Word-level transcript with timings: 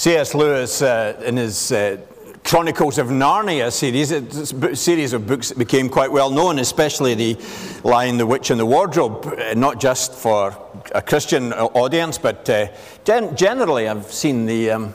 C.S. 0.00 0.34
Lewis, 0.34 0.80
uh, 0.80 1.20
in 1.26 1.36
his 1.36 1.72
uh, 1.72 1.98
Chronicles 2.42 2.96
of 2.96 3.08
Narnia 3.08 3.70
series, 3.70 4.10
a 4.12 4.74
series 4.74 5.12
of 5.12 5.26
books 5.26 5.50
that 5.50 5.58
became 5.58 5.90
quite 5.90 6.10
well 6.10 6.30
known, 6.30 6.58
especially 6.58 7.14
the 7.14 7.38
Lion, 7.84 8.16
the 8.16 8.24
Witch, 8.24 8.48
and 8.48 8.58
the 8.58 8.64
Wardrobe, 8.64 9.26
uh, 9.26 9.52
not 9.52 9.78
just 9.78 10.14
for 10.14 10.56
a 10.94 11.02
Christian 11.02 11.52
audience, 11.52 12.16
but 12.16 12.48
uh, 12.48 12.68
gen- 13.04 13.36
generally 13.36 13.88
I've 13.88 14.10
seen 14.10 14.46
the 14.46 14.70
um, 14.70 14.94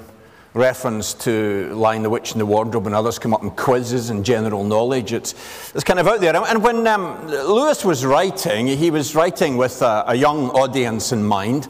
reference 0.56 1.14
to 1.14 1.72
Lion, 1.76 2.02
the 2.02 2.10
Witch, 2.10 2.32
and 2.32 2.42
the 2.42 2.46
Wardrobe 2.48 2.88
and 2.88 2.96
others 2.96 3.20
come 3.20 3.32
up 3.32 3.44
in 3.44 3.52
quizzes 3.52 4.10
and 4.10 4.26
general 4.26 4.64
knowledge. 4.64 5.14
It's, 5.14 5.36
it's 5.76 5.84
kind 5.84 6.00
of 6.00 6.08
out 6.08 6.20
there. 6.20 6.36
And 6.36 6.64
when 6.64 6.88
um, 6.88 7.28
Lewis 7.28 7.86
was 7.86 8.04
writing, 8.04 8.66
he 8.66 8.90
was 8.90 9.14
writing 9.14 9.56
with 9.56 9.84
a, 9.84 10.06
a 10.08 10.16
young 10.16 10.50
audience 10.50 11.12
in 11.12 11.24
mind. 11.24 11.68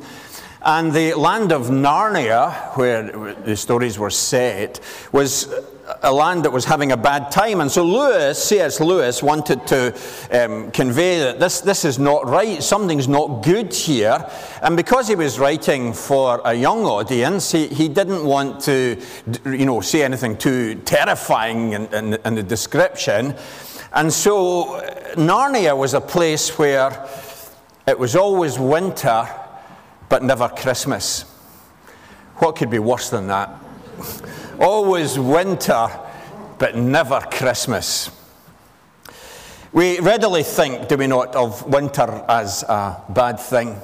And 0.65 0.91
the 0.91 1.13
land 1.13 1.51
of 1.51 1.67
Narnia, 1.67 2.75
where 2.75 3.35
the 3.35 3.55
stories 3.55 3.99
were 3.99 4.09
set, 4.09 4.79
was 5.11 5.53
a 6.01 6.11
land 6.11 6.43
that 6.45 6.51
was 6.51 6.65
having 6.65 6.91
a 6.91 6.97
bad 6.97 7.29
time. 7.29 7.61
And 7.61 7.69
so 7.69 7.83
Lewis, 7.83 8.43
C.S. 8.43 8.79
Lewis, 8.79 9.21
wanted 9.21 9.67
to 9.67 9.93
um, 10.31 10.71
convey 10.71 11.19
that 11.19 11.39
this, 11.39 11.61
this 11.61 11.85
is 11.85 11.99
not 11.99 12.27
right, 12.27 12.63
something's 12.63 13.07
not 13.07 13.43
good 13.43 13.75
here. 13.75 14.27
And 14.63 14.75
because 14.75 15.07
he 15.07 15.13
was 15.13 15.37
writing 15.37 15.93
for 15.93 16.41
a 16.43 16.55
young 16.55 16.83
audience, 16.85 17.51
he, 17.51 17.67
he 17.67 17.87
didn't 17.87 18.25
want 18.25 18.61
to, 18.61 18.99
you 19.45 19.67
know, 19.67 19.81
say 19.81 20.01
anything 20.01 20.35
too 20.35 20.75
terrifying 20.83 21.73
in, 21.73 21.85
in, 21.93 22.13
in 22.25 22.33
the 22.33 22.43
description. 22.43 23.35
And 23.93 24.11
so 24.11 24.81
Narnia 25.15 25.77
was 25.77 25.93
a 25.93 26.01
place 26.01 26.57
where 26.57 27.07
it 27.85 27.99
was 27.99 28.15
always 28.15 28.57
winter 28.57 29.29
but 30.09 30.23
never 30.23 30.49
Christmas. 30.49 31.23
What 32.37 32.55
could 32.55 32.69
be 32.69 32.79
worse 32.79 33.09
than 33.09 33.27
that? 33.27 33.49
Always 34.59 35.17
winter, 35.17 35.87
but 36.57 36.75
never 36.75 37.21
Christmas. 37.31 38.11
We 39.71 39.99
readily 39.99 40.43
think, 40.43 40.87
do 40.87 40.97
we 40.97 41.07
not, 41.07 41.35
of 41.35 41.65
winter 41.65 42.23
as 42.29 42.63
a 42.63 43.03
bad 43.09 43.39
thing. 43.39 43.77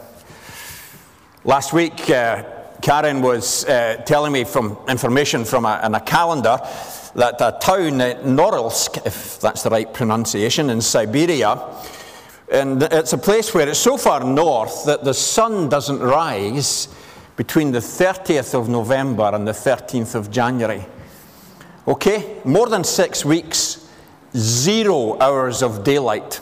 Last 1.44 1.74
week, 1.74 2.10
uh, 2.10 2.44
Karen 2.82 3.22
was 3.22 3.66
uh, 3.66 4.02
telling 4.06 4.32
me 4.32 4.44
from 4.44 4.78
information 4.88 5.44
from 5.44 5.66
a, 5.66 5.82
a 5.84 6.00
calendar 6.00 6.60
that 7.16 7.36
a 7.42 7.58
town, 7.60 8.00
Norilsk, 8.24 9.06
if 9.06 9.40
that's 9.40 9.64
the 9.64 9.70
right 9.70 9.92
pronunciation, 9.94 10.70
in 10.70 10.82
Siberia, 10.82 11.62
and 12.52 12.84
it's 12.84 13.14
a 13.14 13.18
place 13.18 13.54
where 13.54 13.70
it's 13.70 13.80
so 13.80 13.96
far 13.96 14.24
north 14.24 14.86
that 14.86 15.06
the 15.06 15.14
sun 15.14 15.70
doesn't 15.70 16.00
rise 16.00 16.90
between 17.38 17.72
the 17.72 17.80
30th 17.80 18.54
of 18.54 18.68
November 18.68 19.32
and 19.34 19.48
the 19.48 19.54
13th 19.54 20.16
of 20.16 20.30
January. 20.30 20.86
Okay? 21.88 22.42
More 22.44 22.68
than 22.68 22.84
six 22.84 23.24
weeks, 23.24 23.90
zero 24.36 25.18
hours 25.20 25.64
of 25.64 25.86
daylight. 25.86 26.42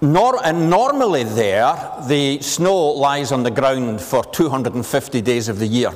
Nor- 0.00 0.42
and 0.46 0.70
normally 0.70 1.24
there, 1.24 1.92
the 2.06 2.40
snow 2.40 2.92
lies 2.92 3.32
on 3.32 3.42
the 3.42 3.50
ground 3.50 4.00
for 4.00 4.22
250 4.24 5.20
days 5.20 5.48
of 5.48 5.58
the 5.58 5.66
year. 5.66 5.92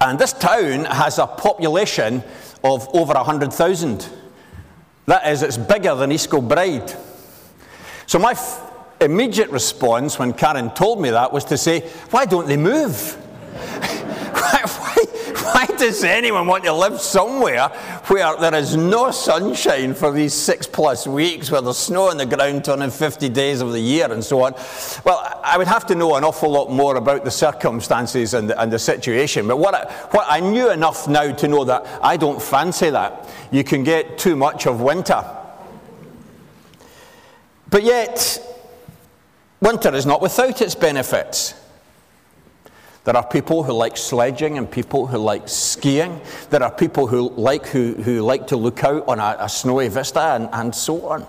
And 0.00 0.18
this 0.18 0.32
town 0.32 0.84
has 0.84 1.18
a 1.18 1.26
population 1.26 2.22
of 2.62 2.88
over 2.94 3.14
100,000. 3.14 4.08
That 5.06 5.26
is, 5.28 5.42
it's 5.42 5.58
bigger 5.58 5.94
than 5.94 6.12
East 6.12 6.30
Kilbride. 6.30 6.96
So 8.06 8.18
my 8.18 8.32
f- 8.32 8.72
immediate 9.00 9.50
response 9.50 10.18
when 10.18 10.32
Karen 10.32 10.70
told 10.70 11.00
me 11.00 11.10
that 11.10 11.32
was 11.32 11.44
to 11.46 11.58
say, 11.58 11.80
why 12.10 12.24
don't 12.24 12.46
they 12.46 12.56
move? 12.56 13.14
why, 13.54 14.62
why, 14.64 15.04
why 15.42 15.66
does 15.76 16.04
anyone 16.04 16.46
want 16.46 16.64
to 16.64 16.72
live 16.72 17.00
somewhere 17.00 17.68
where 18.08 18.36
there 18.38 18.54
is 18.54 18.76
no 18.76 19.10
sunshine 19.10 19.94
for 19.94 20.10
these 20.10 20.32
six 20.32 20.66
plus 20.66 21.06
weeks, 21.06 21.50
where 21.50 21.60
there's 21.60 21.78
snow 21.78 22.08
on 22.10 22.16
the 22.16 22.26
ground 22.26 22.64
250 22.64 23.28
days 23.28 23.60
of 23.60 23.72
the 23.72 23.80
year 23.80 24.10
and 24.10 24.24
so 24.24 24.42
on? 24.42 24.54
Well, 25.04 25.40
I 25.44 25.58
would 25.58 25.68
have 25.68 25.86
to 25.86 25.94
know 25.94 26.14
an 26.16 26.24
awful 26.24 26.50
lot 26.50 26.70
more 26.70 26.96
about 26.96 27.24
the 27.24 27.30
circumstances 27.30 28.32
and 28.34 28.50
the, 28.50 28.60
and 28.60 28.72
the 28.72 28.78
situation. 28.78 29.46
But 29.46 29.58
what 29.58 29.74
I, 29.74 29.92
what 30.12 30.26
I 30.28 30.40
knew 30.40 30.70
enough 30.70 31.06
now 31.08 31.32
to 31.32 31.48
know 31.48 31.64
that 31.64 31.86
I 32.02 32.16
don't 32.16 32.40
fancy 32.40 32.90
that. 32.90 33.23
You 33.50 33.64
can 33.64 33.84
get 33.84 34.18
too 34.18 34.36
much 34.36 34.66
of 34.66 34.80
winter. 34.80 35.24
But 37.70 37.82
yet, 37.82 38.40
winter 39.60 39.94
is 39.94 40.06
not 40.06 40.20
without 40.20 40.60
its 40.60 40.74
benefits. 40.74 41.54
There 43.04 43.16
are 43.16 43.26
people 43.26 43.62
who 43.62 43.72
like 43.72 43.96
sledging 43.96 44.56
and 44.56 44.70
people 44.70 45.06
who 45.06 45.18
like 45.18 45.48
skiing. 45.48 46.20
There 46.48 46.62
are 46.62 46.70
people 46.70 47.06
who 47.06 47.30
like, 47.30 47.66
who, 47.66 47.94
who 47.94 48.22
like 48.22 48.46
to 48.46 48.56
look 48.56 48.82
out 48.82 49.06
on 49.06 49.20
a, 49.20 49.36
a 49.40 49.48
snowy 49.48 49.88
vista 49.88 50.20
and, 50.20 50.48
and 50.52 50.74
so 50.74 51.06
on. 51.06 51.26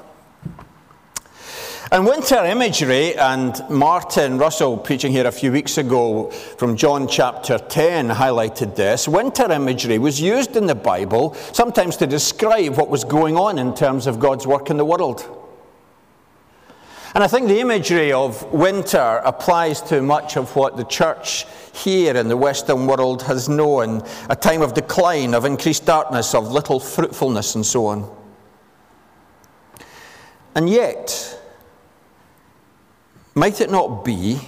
And 1.95 2.05
winter 2.05 2.43
imagery, 2.43 3.15
and 3.15 3.57
Martin 3.69 4.37
Russell, 4.37 4.75
preaching 4.75 5.13
here 5.13 5.27
a 5.27 5.31
few 5.31 5.49
weeks 5.49 5.77
ago 5.77 6.29
from 6.29 6.75
John 6.75 7.07
chapter 7.07 7.57
10, 7.57 8.09
highlighted 8.09 8.75
this. 8.75 9.07
Winter 9.07 9.49
imagery 9.49 9.97
was 9.97 10.19
used 10.19 10.57
in 10.57 10.65
the 10.65 10.75
Bible 10.75 11.35
sometimes 11.53 11.95
to 11.95 12.05
describe 12.05 12.75
what 12.75 12.89
was 12.89 13.05
going 13.05 13.37
on 13.37 13.57
in 13.57 13.73
terms 13.73 14.07
of 14.07 14.19
God's 14.19 14.45
work 14.45 14.69
in 14.69 14.75
the 14.75 14.83
world. 14.83 15.25
And 17.13 17.23
I 17.23 17.27
think 17.27 17.47
the 17.47 17.61
imagery 17.61 18.11
of 18.11 18.43
winter 18.51 19.21
applies 19.23 19.79
to 19.83 20.01
much 20.01 20.35
of 20.35 20.53
what 20.53 20.75
the 20.75 20.83
church 20.83 21.45
here 21.71 22.17
in 22.17 22.27
the 22.27 22.35
Western 22.35 22.87
world 22.87 23.21
has 23.21 23.47
known 23.47 24.03
a 24.29 24.35
time 24.35 24.61
of 24.61 24.73
decline, 24.73 25.33
of 25.33 25.45
increased 25.45 25.85
darkness, 25.85 26.35
of 26.35 26.51
little 26.51 26.81
fruitfulness, 26.81 27.55
and 27.55 27.65
so 27.65 27.85
on. 27.85 28.13
And 30.55 30.69
yet, 30.69 31.34
might 33.35 33.61
it 33.61 33.69
not 33.69 34.03
be 34.03 34.39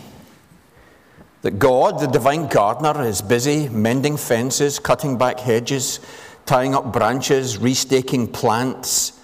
that 1.41 1.59
God, 1.59 1.99
the 1.99 2.07
divine 2.07 2.47
gardener, 2.47 3.03
is 3.03 3.21
busy 3.21 3.69
mending 3.69 4.17
fences, 4.17 4.79
cutting 4.79 5.17
back 5.17 5.39
hedges, 5.39 5.99
tying 6.45 6.73
up 6.73 6.91
branches, 6.91 7.57
restaking 7.57 8.31
plants, 8.31 9.19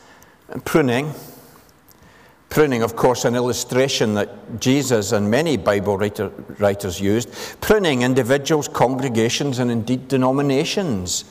and 0.50 0.64
pruning? 0.64 1.12
Pruning, 2.50 2.84
of 2.84 2.96
course, 2.96 3.26
an 3.26 3.34
illustration 3.34 4.14
that 4.14 4.60
Jesus 4.60 5.12
and 5.12 5.32
many 5.32 5.58
Bible 5.58 5.98
writer, 5.98 6.30
writers 6.60 7.02
used. 7.02 7.30
Pruning 7.62 8.04
individuals, 8.04 8.68
congregations, 8.68 9.58
and 9.58 9.72
indeed 9.72 10.08
denominations. 10.08 11.26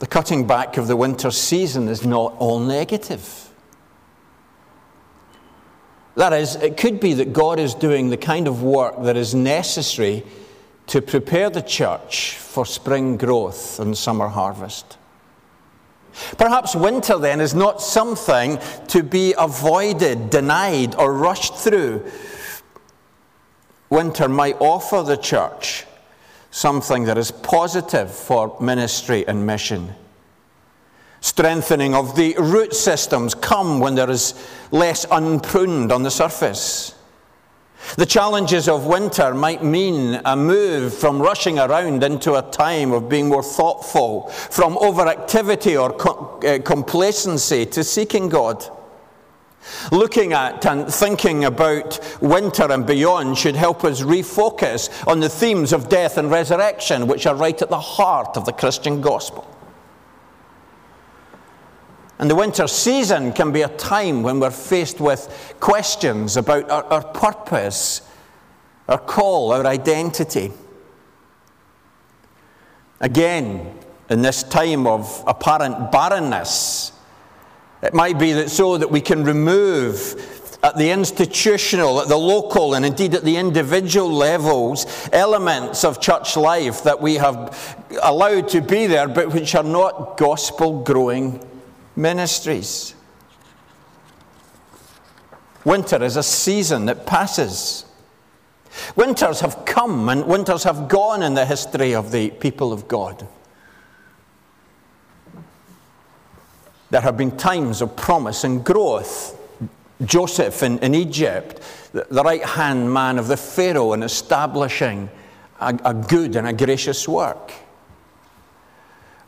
The 0.00 0.08
cutting 0.08 0.46
back 0.46 0.78
of 0.78 0.88
the 0.88 0.96
winter 0.96 1.30
season 1.30 1.86
is 1.86 2.04
not 2.04 2.34
all 2.38 2.58
negative. 2.58 3.49
That 6.16 6.32
is, 6.32 6.56
it 6.56 6.76
could 6.76 7.00
be 7.00 7.14
that 7.14 7.32
God 7.32 7.58
is 7.58 7.74
doing 7.74 8.10
the 8.10 8.16
kind 8.16 8.48
of 8.48 8.62
work 8.62 9.02
that 9.04 9.16
is 9.16 9.34
necessary 9.34 10.24
to 10.88 11.00
prepare 11.00 11.50
the 11.50 11.62
church 11.62 12.36
for 12.36 12.66
spring 12.66 13.16
growth 13.16 13.78
and 13.78 13.96
summer 13.96 14.28
harvest. 14.28 14.98
Perhaps 16.36 16.74
winter 16.74 17.16
then 17.18 17.40
is 17.40 17.54
not 17.54 17.80
something 17.80 18.58
to 18.88 19.02
be 19.02 19.34
avoided, 19.38 20.30
denied, 20.30 20.96
or 20.96 21.14
rushed 21.14 21.54
through. 21.54 22.04
Winter 23.88 24.28
might 24.28 24.60
offer 24.60 25.02
the 25.02 25.16
church 25.16 25.86
something 26.50 27.04
that 27.04 27.16
is 27.16 27.30
positive 27.30 28.10
for 28.10 28.56
ministry 28.60 29.26
and 29.26 29.46
mission. 29.46 29.94
Strengthening 31.20 31.94
of 31.94 32.16
the 32.16 32.34
root 32.38 32.74
systems 32.74 33.34
come 33.34 33.78
when 33.78 33.94
there 33.94 34.10
is 34.10 34.34
less 34.70 35.04
unpruned 35.10 35.92
on 35.92 36.02
the 36.02 36.10
surface. 36.10 36.94
The 37.96 38.06
challenges 38.06 38.68
of 38.68 38.86
winter 38.86 39.34
might 39.34 39.64
mean 39.64 40.20
a 40.24 40.36
move 40.36 40.94
from 40.94 41.20
rushing 41.20 41.58
around 41.58 42.04
into 42.04 42.34
a 42.34 42.50
time 42.50 42.92
of 42.92 43.08
being 43.08 43.28
more 43.28 43.42
thoughtful, 43.42 44.28
from 44.28 44.76
overactivity 44.76 45.80
or 45.80 45.94
uh, 46.46 46.62
complacency 46.62 47.66
to 47.66 47.82
seeking 47.82 48.28
God. 48.28 48.64
Looking 49.92 50.32
at 50.32 50.64
and 50.64 50.92
thinking 50.92 51.44
about 51.44 52.00
winter 52.22 52.70
and 52.70 52.86
beyond 52.86 53.36
should 53.36 53.56
help 53.56 53.84
us 53.84 54.02
refocus 54.02 55.06
on 55.06 55.20
the 55.20 55.28
themes 55.28 55.72
of 55.72 55.88
death 55.88 56.16
and 56.16 56.30
resurrection, 56.30 57.06
which 57.06 57.26
are 57.26 57.34
right 57.34 57.60
at 57.60 57.70
the 57.70 57.80
heart 57.80 58.36
of 58.36 58.46
the 58.46 58.52
Christian 58.52 59.00
gospel. 59.00 59.46
And 62.20 62.28
the 62.28 62.34
winter 62.34 62.68
season 62.68 63.32
can 63.32 63.50
be 63.50 63.62
a 63.62 63.68
time 63.68 64.22
when 64.22 64.40
we're 64.40 64.50
faced 64.50 65.00
with 65.00 65.54
questions 65.58 66.36
about 66.36 66.70
our, 66.70 66.84
our 66.84 67.02
purpose, 67.02 68.02
our 68.90 68.98
call, 68.98 69.52
our 69.52 69.66
identity. 69.66 70.52
Again, 73.00 73.74
in 74.10 74.20
this 74.20 74.42
time 74.42 74.86
of 74.86 75.24
apparent 75.26 75.90
barrenness, 75.90 76.92
it 77.82 77.94
might 77.94 78.18
be 78.18 78.34
that 78.34 78.50
so 78.50 78.76
that 78.76 78.90
we 78.90 79.00
can 79.00 79.24
remove 79.24 80.58
at 80.62 80.76
the 80.76 80.90
institutional, 80.90 82.02
at 82.02 82.08
the 82.08 82.18
local, 82.18 82.74
and 82.74 82.84
indeed 82.84 83.14
at 83.14 83.24
the 83.24 83.38
individual 83.38 84.12
levels, 84.12 85.08
elements 85.14 85.84
of 85.84 86.02
church 86.02 86.36
life 86.36 86.82
that 86.82 87.00
we 87.00 87.14
have 87.14 87.78
allowed 88.02 88.46
to 88.50 88.60
be 88.60 88.86
there, 88.86 89.08
but 89.08 89.32
which 89.32 89.54
are 89.54 89.64
not 89.64 90.18
gospel 90.18 90.82
growing 90.82 91.46
ministries. 92.00 92.94
Winter 95.64 96.02
is 96.02 96.16
a 96.16 96.22
season 96.22 96.86
that 96.86 97.06
passes. 97.06 97.84
Winters 98.96 99.40
have 99.40 99.64
come 99.64 100.08
and 100.08 100.26
winters 100.26 100.64
have 100.64 100.88
gone 100.88 101.22
in 101.22 101.34
the 101.34 101.44
history 101.44 101.94
of 101.94 102.12
the 102.12 102.30
people 102.30 102.72
of 102.72 102.88
God. 102.88 103.26
There 106.90 107.00
have 107.00 107.16
been 107.16 107.36
times 107.36 107.82
of 107.82 107.94
promise 107.96 108.44
and 108.44 108.64
growth. 108.64 109.36
Joseph 110.04 110.62
in, 110.62 110.78
in 110.78 110.94
Egypt, 110.94 111.60
the, 111.92 112.06
the 112.10 112.22
right 112.22 112.42
hand 112.42 112.92
man 112.92 113.18
of 113.18 113.28
the 113.28 113.36
Pharaoh, 113.36 113.92
in 113.92 114.02
establishing 114.02 115.10
a, 115.60 115.78
a 115.84 115.94
good 115.94 116.36
and 116.36 116.48
a 116.48 116.52
gracious 116.52 117.06
work. 117.06 117.52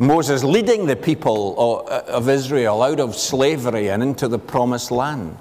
Moses 0.03 0.43
leading 0.43 0.87
the 0.87 0.97
people 0.97 1.55
of, 1.57 1.89
uh, 1.89 2.03
of 2.09 2.29
Israel 2.29 2.83
out 2.83 2.99
of 2.99 3.15
slavery 3.15 3.89
and 3.89 4.03
into 4.03 4.27
the 4.27 4.39
promised 4.39 4.91
land. 4.91 5.39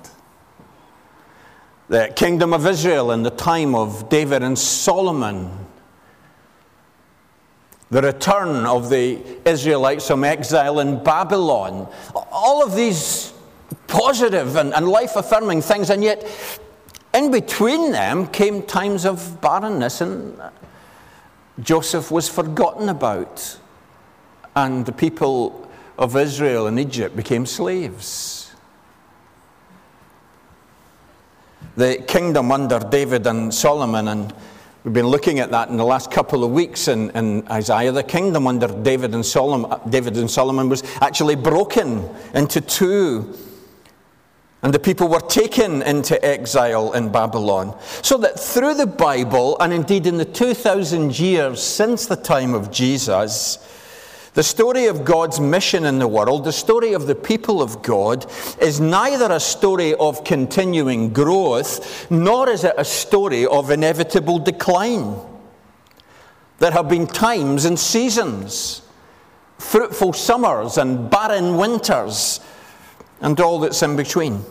The 1.89 2.13
kingdom 2.15 2.53
of 2.53 2.67
Israel 2.67 3.11
in 3.11 3.23
the 3.23 3.31
time 3.31 3.73
of 3.73 4.07
David 4.07 4.43
and 4.43 4.57
Solomon, 4.57 5.49
the 7.89 8.03
return 8.03 8.67
of 8.67 8.91
the 8.91 9.19
Israelites 9.45 10.05
from 10.05 10.23
exile 10.23 10.79
in 10.79 11.03
Babylon, 11.03 11.91
all 12.31 12.63
of 12.63 12.75
these 12.75 13.33
positive 13.87 14.57
and, 14.57 14.75
and 14.75 14.87
life 14.87 15.15
affirming 15.15 15.63
things, 15.63 15.89
and 15.89 16.03
yet 16.03 16.23
in 17.15 17.31
between 17.31 17.91
them 17.91 18.27
came 18.27 18.61
times 18.61 19.05
of 19.05 19.41
barrenness, 19.41 20.01
and 20.01 20.39
uh, 20.39 20.51
Joseph 21.59 22.11
was 22.11 22.29
forgotten 22.29 22.89
about, 22.89 23.57
and 24.56 24.86
the 24.86 24.92
people 24.92 25.69
of 25.98 26.15
Israel 26.15 26.68
and 26.68 26.80
Egypt 26.80 27.15
became 27.15 27.45
slaves. 27.45 28.42
the 31.75 32.03
kingdom 32.07 32.51
under 32.51 32.80
David 32.80 33.27
and 33.27 33.53
Solomon. 33.53 34.07
And 34.07 34.33
we've 34.83 34.94
been 34.94 35.07
looking 35.07 35.39
at 35.39 35.51
that 35.51 35.69
in 35.69 35.77
the 35.77 35.86
last 35.86 36.12
couple 36.12 36.44
of 36.44 36.51
weeks 36.51 36.88
in, 36.88 37.09
in 37.12 37.48
Isaiah. 37.50 37.92
The 37.92 38.03
kingdom 38.03 38.48
under 38.48 38.68
David 38.68 39.13
and, 39.13 39.25
Solomon, 39.25 39.71
uh, 39.71 39.77
David 39.89 40.18
and 40.18 40.30
Solomon 40.30 40.69
was 40.69 40.83
actually 41.01 41.36
broken 41.36 42.07
into 42.33 42.62
two. 42.62 43.36
And 44.63 44.71
the 44.71 44.80
people 44.80 45.07
were 45.07 45.21
taken 45.21 45.81
into 45.81 46.24
exile 46.24 46.94
in 46.94 47.12
Babylon. 47.12 47.75
So 48.03 48.18
that 48.18 48.39
through 48.39 48.75
the 48.75 48.86
Bible, 48.86 49.57
and 49.59 49.74
indeed 49.74 50.06
in 50.06 50.18
the 50.18 50.25
2,000 50.25 51.18
years 51.18 51.63
since 51.63 52.06
the 52.06 52.15
time 52.15 52.53
of 52.53 52.69
Jesus, 52.71 53.57
the 54.33 54.43
story 54.43 54.85
of 54.85 55.03
God's 55.03 55.41
mission 55.41 55.83
in 55.83 55.99
the 55.99 56.07
world, 56.07 56.45
the 56.45 56.53
story 56.53 56.93
of 56.93 57.05
the 57.05 57.15
people 57.15 57.61
of 57.61 57.81
God, 57.81 58.25
is 58.61 58.79
neither 58.79 59.29
a 59.29 59.41
story 59.41 59.93
of 59.95 60.23
continuing 60.23 61.11
growth, 61.11 62.09
nor 62.09 62.49
is 62.49 62.63
it 62.63 62.73
a 62.77 62.85
story 62.85 63.45
of 63.45 63.71
inevitable 63.71 64.39
decline. 64.39 65.17
There 66.59 66.71
have 66.71 66.87
been 66.87 67.07
times 67.07 67.65
and 67.65 67.77
seasons, 67.77 68.83
fruitful 69.57 70.13
summers 70.13 70.77
and 70.77 71.09
barren 71.09 71.57
winters, 71.57 72.39
and 73.19 73.37
all 73.41 73.59
that's 73.59 73.83
in 73.83 73.97
between. 73.97 74.45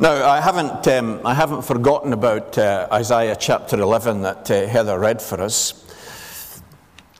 Now, 0.00 0.28
I 0.28 0.40
haven't, 0.40 0.88
um, 0.88 1.20
I 1.24 1.34
haven't 1.34 1.62
forgotten 1.62 2.12
about 2.12 2.58
uh, 2.58 2.88
Isaiah 2.92 3.36
chapter 3.38 3.80
11 3.80 4.22
that 4.22 4.50
uh, 4.50 4.66
Heather 4.66 4.98
read 4.98 5.22
for 5.22 5.40
us. 5.40 5.83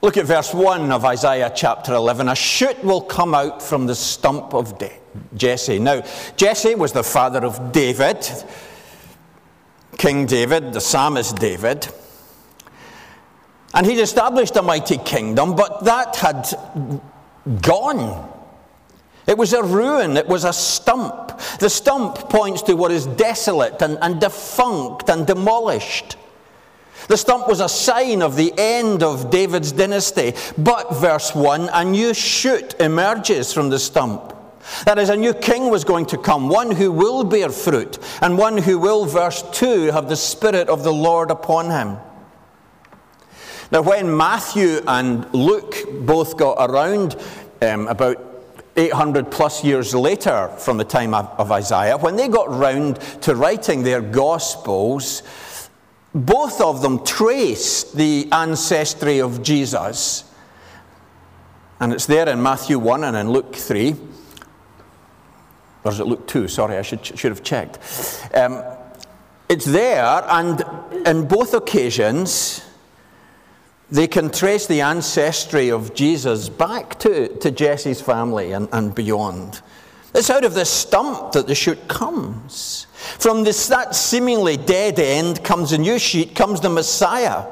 Look 0.03 0.17
at 0.17 0.27
verse 0.27 0.53
1 0.53 0.93
of 0.93 1.05
Isaiah 1.05 1.51
chapter 1.55 1.95
11. 1.95 2.29
A 2.29 2.35
shoot 2.35 2.83
will 2.85 3.01
come 3.01 3.35
out 3.35 3.63
from 3.63 3.87
the 3.87 3.95
stump 3.95 4.53
of 4.53 4.83
Jesse. 5.37 5.79
Now, 5.79 6.03
Jesse 6.37 6.75
was 6.75 6.93
the 6.93 7.03
father 7.03 7.45
of 7.45 7.73
David, 7.73 8.29
King 9.97 10.27
David, 10.27 10.73
the 10.73 10.81
psalmist 10.81 11.37
David. 11.37 11.89
And 13.73 13.87
he'd 13.87 14.01
established 14.01 14.57
a 14.57 14.63
mighty 14.63 14.99
kingdom, 14.99 15.57
but 15.57 15.85
that 15.85 16.17
had 16.17 16.49
gone. 17.63 18.31
It 19.27 19.39
was 19.39 19.53
a 19.53 19.63
ruin, 19.63 20.17
it 20.17 20.29
was 20.29 20.45
a 20.45 20.53
stump. 20.53 21.39
The 21.59 21.71
stump 21.71 22.29
points 22.29 22.63
to 22.63 22.75
what 22.75 22.91
is 22.91 23.07
desolate 23.07 23.81
and, 23.81 23.99
and 24.03 24.21
defunct 24.21 25.09
and 25.09 25.27
demolished. 25.27 26.17
The 27.09 27.17
stump 27.17 27.49
was 27.49 27.61
a 27.61 27.69
sign 27.69 28.23
of 28.23 28.37
the 28.37 28.53
end 28.57 29.03
of 29.03 29.31
David's 29.31 29.73
dynasty. 29.73 30.35
But, 30.57 30.95
verse 30.95 31.35
1, 31.35 31.71
a 31.73 31.85
new 31.85 32.15
shoot 32.15 32.75
emerges 32.81 33.53
from 33.53 33.71
the 33.71 33.79
stump. 33.79 34.35
That 34.87 34.99
is, 34.99 35.11
a 35.11 35.17
new 35.17 35.35
king 35.35 35.71
was 35.71 35.85
going 35.85 36.07
to 36.07 36.19
come, 36.19 36.49
one 36.49 36.71
who 36.71 36.91
will 36.91 37.25
bear 37.25 37.51
fruit, 37.51 37.99
and 38.23 38.39
one 38.39 38.57
who 38.57 38.79
will, 38.79 39.05
verse 39.05 39.43
2, 39.53 39.93
have 39.93 40.09
the 40.09 40.17
Spirit 40.17 40.69
of 40.69 40.83
the 40.83 40.93
Lord 40.93 41.31
upon 41.31 41.71
him. 41.71 41.99
Now, 43.71 43.83
when 43.83 44.17
Matthew 44.17 44.81
and 44.87 45.33
Luke 45.35 45.75
both 46.07 46.37
got 46.37 46.71
around 46.71 47.17
um, 47.61 47.89
about 47.89 48.19
800 48.77 49.31
plus 49.31 49.63
years 49.65 49.95
later 49.95 50.49
from 50.59 50.79
the 50.79 50.85
time 50.85 51.15
of 51.15 51.53
Isaiah, 51.53 51.97
when 51.97 52.17
they 52.17 52.29
got 52.29 52.51
round 52.51 53.01
to 53.23 53.35
writing 53.35 53.83
their 53.83 54.01
Gospels, 54.01 55.23
both 56.15 56.61
of 56.61 56.81
them 56.81 57.05
trace 57.05 57.83
the 57.85 58.29
ancestry 58.31 59.21
of 59.21 59.43
Jesus. 59.43 60.25
And 61.81 61.93
it's 61.93 62.07
there 62.07 62.29
in 62.29 62.43
Matthew 62.43 62.79
1 62.79 63.05
and 63.05 63.17
in 63.17 63.31
Luke 63.31 63.57
3. 63.57 63.97
Or 65.85 65.91
is 65.91 66.01
it 66.01 66.07
Luke 66.07 66.27
2? 66.29 66.49
Sorry, 66.49 66.79
I 66.79 66.83
should, 66.83 67.05
should 67.05 67.33
have 67.33 67.43
checked. 67.43 67.79
Um, 68.35 68.63
it's 69.49 69.67
there, 69.67 70.25
and 70.29 70.65
in 71.07 71.29
both 71.29 71.53
occasions, 71.53 72.65
they 73.91 74.07
can 74.07 74.31
trace 74.31 74.67
the 74.67 74.81
ancestry 74.81 75.71
of 75.71 75.95
Jesus 75.95 76.49
back 76.49 76.99
to, 77.01 77.29
to 77.39 77.51
Jesse's 77.51 78.01
family 78.01 78.53
and, 78.53 78.69
and 78.73 78.95
beyond. 78.95 79.61
It's 80.15 80.31
out 80.31 80.45
of 80.45 80.55
the 80.55 80.65
stump 80.65 81.33
that 81.33 81.47
the 81.47 81.55
shoot 81.55 81.89
comes. 81.89 82.87
From 83.19 83.43
this, 83.43 83.67
that 83.69 83.95
seemingly 83.95 84.57
dead 84.57 84.99
end 84.99 85.43
comes 85.43 85.73
a 85.73 85.79
new 85.79 85.99
shoot, 85.99 86.35
comes 86.35 86.61
the 86.61 86.71
Messiah. 86.71 87.47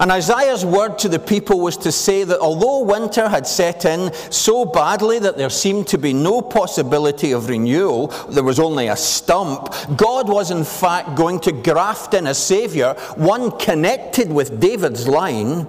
And 0.00 0.12
Isaiah's 0.12 0.64
word 0.64 0.98
to 1.00 1.08
the 1.08 1.18
people 1.18 1.58
was 1.58 1.76
to 1.78 1.90
say 1.90 2.22
that 2.22 2.38
although 2.38 2.84
winter 2.84 3.28
had 3.28 3.48
set 3.48 3.84
in 3.84 4.12
so 4.30 4.64
badly 4.64 5.18
that 5.18 5.36
there 5.36 5.50
seemed 5.50 5.88
to 5.88 5.98
be 5.98 6.12
no 6.12 6.40
possibility 6.40 7.32
of 7.32 7.48
renewal, 7.48 8.08
there 8.28 8.44
was 8.44 8.60
only 8.60 8.86
a 8.86 8.96
stump, 8.96 9.74
God 9.96 10.28
was 10.28 10.52
in 10.52 10.62
fact 10.62 11.16
going 11.16 11.40
to 11.40 11.52
graft 11.52 12.14
in 12.14 12.28
a 12.28 12.34
Saviour, 12.34 12.94
one 13.16 13.50
connected 13.58 14.30
with 14.30 14.60
David's 14.60 15.08
line 15.08 15.66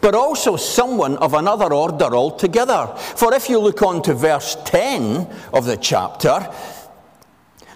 but 0.00 0.14
also 0.14 0.56
someone 0.56 1.16
of 1.18 1.34
another 1.34 1.72
order 1.72 2.14
altogether. 2.14 2.86
For 2.96 3.34
if 3.34 3.48
you 3.48 3.58
look 3.58 3.82
on 3.82 4.02
to 4.02 4.14
verse 4.14 4.56
10 4.64 5.28
of 5.52 5.64
the 5.64 5.76
chapter, 5.76 6.48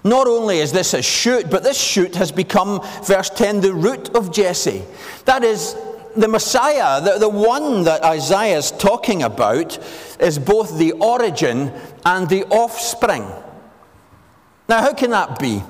not 0.03 0.27
only 0.27 0.59
is 0.59 0.71
this 0.71 0.93
a 0.93 1.01
shoot, 1.01 1.49
but 1.49 1.63
this 1.63 1.81
shoot 1.81 2.15
has 2.15 2.31
become, 2.31 2.81
verse 3.03 3.29
10, 3.31 3.61
the 3.61 3.73
root 3.73 4.15
of 4.15 4.31
Jesse. 4.31 4.83
That 5.25 5.43
is, 5.43 5.75
the 6.15 6.27
Messiah, 6.27 7.01
the, 7.01 7.17
the 7.17 7.29
one 7.29 7.83
that 7.83 8.03
Isaiah 8.03 8.57
is 8.57 8.71
talking 8.71 9.23
about, 9.23 9.77
is 10.19 10.37
both 10.37 10.77
the 10.77 10.91
origin 10.93 11.73
and 12.05 12.29
the 12.29 12.45
offspring. 12.45 13.25
Now, 14.69 14.81
how 14.81 14.93
can 14.93 15.09
that 15.09 15.39
be? 15.39 15.63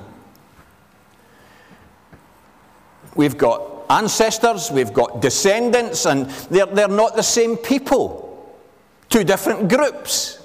We've 3.14 3.38
got 3.38 3.75
ancestors, 3.90 4.70
we've 4.70 4.92
got 4.92 5.20
descendants, 5.20 6.06
and 6.06 6.28
they're, 6.50 6.66
they're 6.66 6.88
not 6.88 7.16
the 7.16 7.22
same 7.22 7.56
people. 7.56 8.22
Two 9.08 9.24
different 9.24 9.68
groups. 9.68 10.35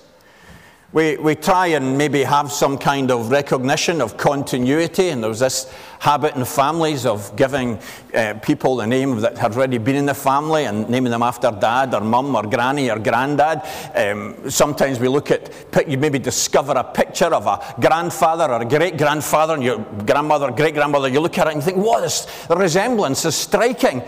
We, 0.94 1.16
we 1.16 1.36
try 1.36 1.68
and 1.68 1.98
maybe 1.98 2.22
have 2.24 2.52
some 2.52 2.78
kind 2.78 3.12
of 3.12 3.32
recognition 3.32 4.02
of 4.02 4.18
continuity, 4.18 5.08
and 5.08 5.24
there's 5.24 5.40
this 5.40 5.74
habit 6.00 6.36
in 6.36 6.44
families 6.44 7.06
of 7.06 7.34
giving 7.38 7.80
uh, 8.14 8.34
people 8.42 8.76
the 8.76 8.86
name 8.86 9.22
that 9.22 9.38
had 9.38 9.54
already 9.56 9.78
been 9.78 9.96
in 9.96 10.06
the 10.06 10.14
family 10.14 10.66
and 10.66 10.90
naming 10.90 11.12
them 11.12 11.24
after 11.24 11.50
dad 11.50 11.94
or 11.94 12.02
mum 12.02 12.36
or 12.36 12.44
granny 12.44 12.92
or 12.92 13.00
granddad. 13.00 13.62
Um, 13.96 14.50
sometimes 14.50 15.00
we 15.00 15.08
look 15.08 15.32
at, 15.32 15.50
you 15.88 15.98
maybe 15.98 16.20
discover 16.20 16.74
a 16.74 16.84
picture 16.84 17.34
of 17.34 17.48
a 17.48 17.76
grandfather 17.80 18.52
or 18.52 18.62
a 18.62 18.66
great 18.66 18.98
grandfather 18.98 19.54
and 19.54 19.64
your 19.64 19.80
grandmother, 20.06 20.52
great 20.52 20.74
grandmother, 20.74 21.08
you 21.08 21.22
look 21.22 21.38
at 21.38 21.48
it 21.48 21.54
and 21.54 21.62
you 21.62 21.66
think, 21.66 21.78
what 21.78 22.04
is 22.04 22.28
the 22.50 22.56
resemblance 22.58 23.24
is 23.24 23.36
striking. 23.36 24.04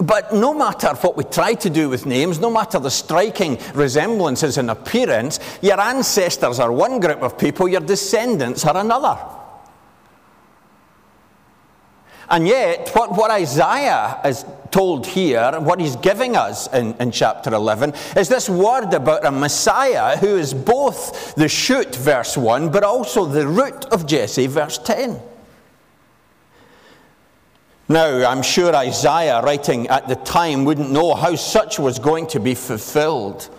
But 0.00 0.32
no 0.32 0.54
matter 0.54 0.88
what 0.94 1.16
we 1.16 1.24
try 1.24 1.54
to 1.54 1.68
do 1.68 1.90
with 1.90 2.06
names, 2.06 2.38
no 2.38 2.50
matter 2.50 2.78
the 2.78 2.90
striking 2.90 3.58
resemblances 3.74 4.56
in 4.56 4.70
appearance, 4.70 5.38
your 5.60 5.78
ancestors 5.78 6.58
are 6.58 6.72
one 6.72 7.00
group 7.00 7.22
of 7.22 7.38
people, 7.38 7.68
your 7.68 7.82
descendants 7.82 8.64
are 8.64 8.78
another. 8.78 9.18
And 12.30 12.46
yet, 12.46 12.90
what, 12.94 13.10
what 13.10 13.30
Isaiah 13.30 14.20
is 14.24 14.44
told 14.70 15.04
here, 15.04 15.50
what 15.60 15.80
he's 15.80 15.96
giving 15.96 16.36
us 16.36 16.72
in, 16.72 16.94
in 16.94 17.10
chapter 17.10 17.52
11, 17.52 17.92
is 18.16 18.28
this 18.28 18.48
word 18.48 18.94
about 18.94 19.24
a 19.24 19.32
Messiah 19.32 20.16
who 20.16 20.36
is 20.36 20.54
both 20.54 21.34
the 21.34 21.48
shoot, 21.48 21.94
verse 21.96 22.36
1, 22.36 22.70
but 22.70 22.84
also 22.84 23.26
the 23.26 23.46
root 23.46 23.84
of 23.86 24.06
Jesse, 24.06 24.46
verse 24.46 24.78
10. 24.78 25.20
Now, 27.90 28.30
I'm 28.30 28.42
sure 28.42 28.72
Isaiah, 28.72 29.42
writing 29.42 29.88
at 29.88 30.06
the 30.06 30.14
time, 30.14 30.64
wouldn't 30.64 30.92
know 30.92 31.12
how 31.16 31.34
such 31.34 31.80
was 31.80 31.98
going 31.98 32.28
to 32.28 32.38
be 32.38 32.54
fulfilled. 32.54 33.50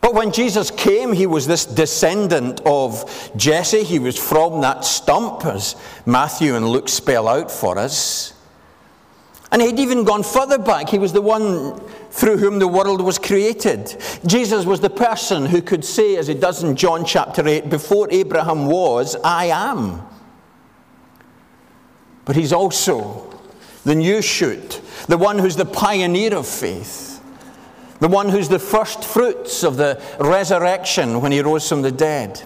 But 0.00 0.14
when 0.14 0.30
Jesus 0.30 0.70
came, 0.70 1.12
he 1.12 1.26
was 1.26 1.48
this 1.48 1.66
descendant 1.66 2.60
of 2.64 3.32
Jesse. 3.36 3.82
He 3.82 3.98
was 3.98 4.16
from 4.16 4.60
that 4.60 4.84
stump, 4.84 5.44
as 5.44 5.74
Matthew 6.06 6.54
and 6.54 6.68
Luke 6.68 6.88
spell 6.88 7.26
out 7.26 7.50
for 7.50 7.78
us. 7.78 8.32
And 9.50 9.60
he'd 9.60 9.80
even 9.80 10.04
gone 10.04 10.22
further 10.22 10.58
back. 10.58 10.88
He 10.88 11.00
was 11.00 11.12
the 11.12 11.20
one 11.20 11.80
through 12.12 12.36
whom 12.36 12.60
the 12.60 12.68
world 12.68 13.00
was 13.00 13.18
created. 13.18 14.00
Jesus 14.24 14.64
was 14.64 14.78
the 14.78 14.88
person 14.88 15.46
who 15.46 15.62
could 15.62 15.84
say, 15.84 16.16
as 16.16 16.28
he 16.28 16.34
does 16.34 16.62
in 16.62 16.76
John 16.76 17.04
chapter 17.04 17.44
8, 17.44 17.68
before 17.68 18.06
Abraham 18.12 18.66
was, 18.66 19.16
I 19.24 19.46
am. 19.46 20.06
But 22.24 22.36
he's 22.36 22.52
also 22.52 23.30
the 23.84 23.94
new 23.94 24.22
shoot, 24.22 24.80
the 25.08 25.18
one 25.18 25.38
who's 25.38 25.56
the 25.56 25.64
pioneer 25.64 26.34
of 26.34 26.46
faith, 26.46 27.22
the 28.00 28.08
one 28.08 28.28
who's 28.28 28.48
the 28.48 28.58
first 28.58 29.04
fruits 29.04 29.62
of 29.62 29.76
the 29.76 30.00
resurrection 30.18 31.20
when 31.20 31.32
he 31.32 31.40
rose 31.40 31.68
from 31.68 31.82
the 31.82 31.92
dead. 31.92 32.42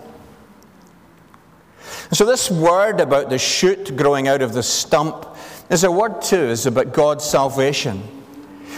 So, 2.12 2.24
this 2.24 2.50
word 2.50 3.00
about 3.00 3.30
the 3.30 3.38
shoot 3.38 3.96
growing 3.96 4.28
out 4.28 4.40
of 4.40 4.52
the 4.52 4.62
stump 4.62 5.26
is 5.70 5.82
a 5.82 5.90
word 5.90 6.22
too, 6.22 6.36
is 6.36 6.66
about 6.66 6.92
God's 6.92 7.24
salvation. 7.24 8.02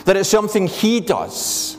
That 0.04 0.16
it's 0.16 0.30
something 0.30 0.66
He 0.66 1.00
does. 1.00 1.76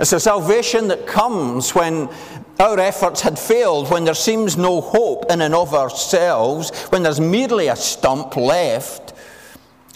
It's 0.00 0.12
a 0.12 0.20
salvation 0.20 0.88
that 0.88 1.06
comes 1.06 1.74
when 1.74 2.10
our 2.58 2.78
efforts 2.78 3.20
had 3.20 3.38
failed, 3.38 3.90
when 3.90 4.04
there 4.04 4.14
seems 4.14 4.56
no 4.56 4.80
hope 4.80 5.30
in 5.30 5.40
and 5.40 5.54
of 5.54 5.74
ourselves, 5.74 6.70
when 6.88 7.02
there's 7.02 7.20
merely 7.20 7.68
a 7.68 7.76
stump 7.76 8.36
left. 8.36 9.05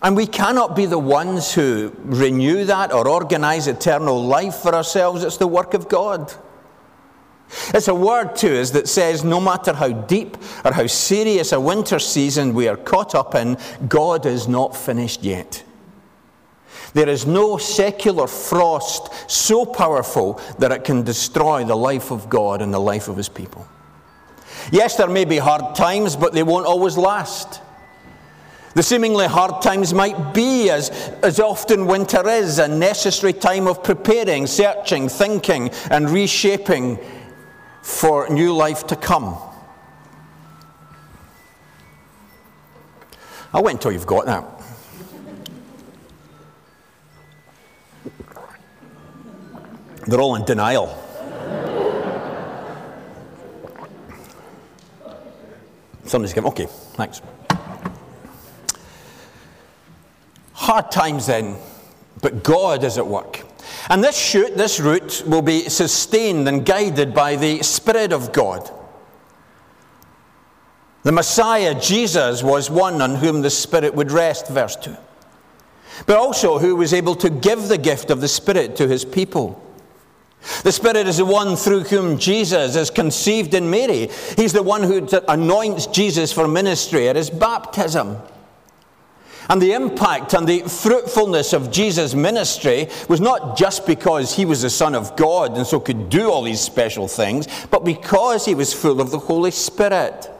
And 0.02 0.16
we 0.16 0.26
cannot 0.26 0.74
be 0.74 0.86
the 0.86 0.98
ones 0.98 1.52
who 1.52 1.94
renew 2.02 2.64
that 2.64 2.92
or 2.92 3.06
organize 3.06 3.66
eternal 3.66 4.22
life 4.22 4.56
for 4.56 4.74
ourselves. 4.74 5.24
It's 5.24 5.36
the 5.36 5.46
work 5.46 5.74
of 5.74 5.88
God. 5.88 6.32
It's 7.74 7.88
a 7.88 7.94
word 7.94 8.36
to 8.36 8.60
us 8.60 8.70
that 8.70 8.88
says 8.88 9.24
no 9.24 9.40
matter 9.40 9.72
how 9.72 9.90
deep 9.90 10.36
or 10.64 10.72
how 10.72 10.86
serious 10.86 11.52
a 11.52 11.60
winter 11.60 11.98
season 11.98 12.54
we 12.54 12.68
are 12.68 12.76
caught 12.76 13.14
up 13.14 13.34
in, 13.34 13.58
God 13.88 14.24
is 14.24 14.48
not 14.48 14.76
finished 14.76 15.22
yet. 15.22 15.64
There 16.92 17.08
is 17.08 17.26
no 17.26 17.56
secular 17.56 18.26
frost 18.26 19.30
so 19.30 19.64
powerful 19.64 20.40
that 20.58 20.72
it 20.72 20.84
can 20.84 21.02
destroy 21.02 21.64
the 21.64 21.76
life 21.76 22.10
of 22.10 22.28
God 22.28 22.62
and 22.62 22.72
the 22.72 22.80
life 22.80 23.08
of 23.08 23.16
His 23.16 23.28
people. 23.28 23.66
Yes, 24.72 24.96
there 24.96 25.08
may 25.08 25.24
be 25.24 25.38
hard 25.38 25.74
times, 25.74 26.16
but 26.16 26.32
they 26.32 26.42
won't 26.42 26.66
always 26.66 26.96
last. 26.96 27.60
The 28.74 28.84
seemingly 28.84 29.26
hard 29.26 29.62
times 29.62 29.92
might 29.92 30.32
be, 30.32 30.70
as, 30.70 30.90
as 31.22 31.40
often 31.40 31.86
winter 31.86 32.28
is, 32.28 32.60
a 32.60 32.68
necessary 32.68 33.32
time 33.32 33.66
of 33.66 33.82
preparing, 33.82 34.46
searching, 34.46 35.08
thinking, 35.08 35.70
and 35.90 36.08
reshaping 36.08 37.00
for 37.82 38.28
new 38.28 38.54
life 38.54 38.86
to 38.86 38.96
come. 38.96 39.36
I'll 43.52 43.64
wait 43.64 43.72
until 43.72 43.90
you've 43.90 44.06
got 44.06 44.26
that. 44.26 44.44
They're 50.06 50.20
all 50.20 50.36
in 50.36 50.44
denial. 50.44 50.96
Somebody's 56.04 56.34
going, 56.34 56.46
okay, 56.48 56.66
thanks. 56.66 57.20
Hard 60.60 60.90
times 60.90 61.26
then, 61.26 61.56
but 62.20 62.42
God 62.42 62.84
is 62.84 62.98
at 62.98 63.06
work. 63.06 63.44
And 63.88 64.04
this 64.04 64.18
shoot, 64.18 64.58
this 64.58 64.78
root, 64.78 65.22
will 65.26 65.40
be 65.40 65.70
sustained 65.70 66.46
and 66.48 66.66
guided 66.66 67.14
by 67.14 67.36
the 67.36 67.62
Spirit 67.62 68.12
of 68.12 68.30
God. 68.30 68.70
The 71.02 71.12
Messiah, 71.12 71.80
Jesus, 71.80 72.42
was 72.42 72.70
one 72.70 73.00
on 73.00 73.14
whom 73.14 73.40
the 73.40 73.48
Spirit 73.48 73.94
would 73.94 74.12
rest, 74.12 74.48
verse 74.48 74.76
2. 74.76 74.94
But 76.04 76.18
also 76.18 76.58
who 76.58 76.76
was 76.76 76.92
able 76.92 77.14
to 77.14 77.30
give 77.30 77.68
the 77.68 77.78
gift 77.78 78.10
of 78.10 78.20
the 78.20 78.28
Spirit 78.28 78.76
to 78.76 78.86
his 78.86 79.02
people. 79.02 79.66
The 80.62 80.72
Spirit 80.72 81.08
is 81.08 81.16
the 81.16 81.24
one 81.24 81.56
through 81.56 81.84
whom 81.84 82.18
Jesus 82.18 82.76
is 82.76 82.90
conceived 82.90 83.54
in 83.54 83.70
Mary. 83.70 84.10
He's 84.36 84.52
the 84.52 84.62
one 84.62 84.82
who 84.82 85.08
anoints 85.26 85.86
Jesus 85.86 86.34
for 86.34 86.46
ministry 86.46 87.08
at 87.08 87.16
his 87.16 87.30
baptism. 87.30 88.18
And 89.50 89.60
the 89.60 89.72
impact 89.72 90.32
and 90.32 90.46
the 90.46 90.60
fruitfulness 90.60 91.52
of 91.52 91.72
Jesus' 91.72 92.14
ministry 92.14 92.88
was 93.08 93.20
not 93.20 93.56
just 93.56 93.84
because 93.84 94.32
he 94.32 94.44
was 94.44 94.62
the 94.62 94.70
Son 94.70 94.94
of 94.94 95.16
God 95.16 95.56
and 95.56 95.66
so 95.66 95.80
could 95.80 96.08
do 96.08 96.30
all 96.30 96.44
these 96.44 96.60
special 96.60 97.08
things, 97.08 97.48
but 97.68 97.84
because 97.84 98.44
he 98.44 98.54
was 98.54 98.72
full 98.72 99.00
of 99.00 99.10
the 99.10 99.18
Holy 99.18 99.50
Spirit. 99.50 100.30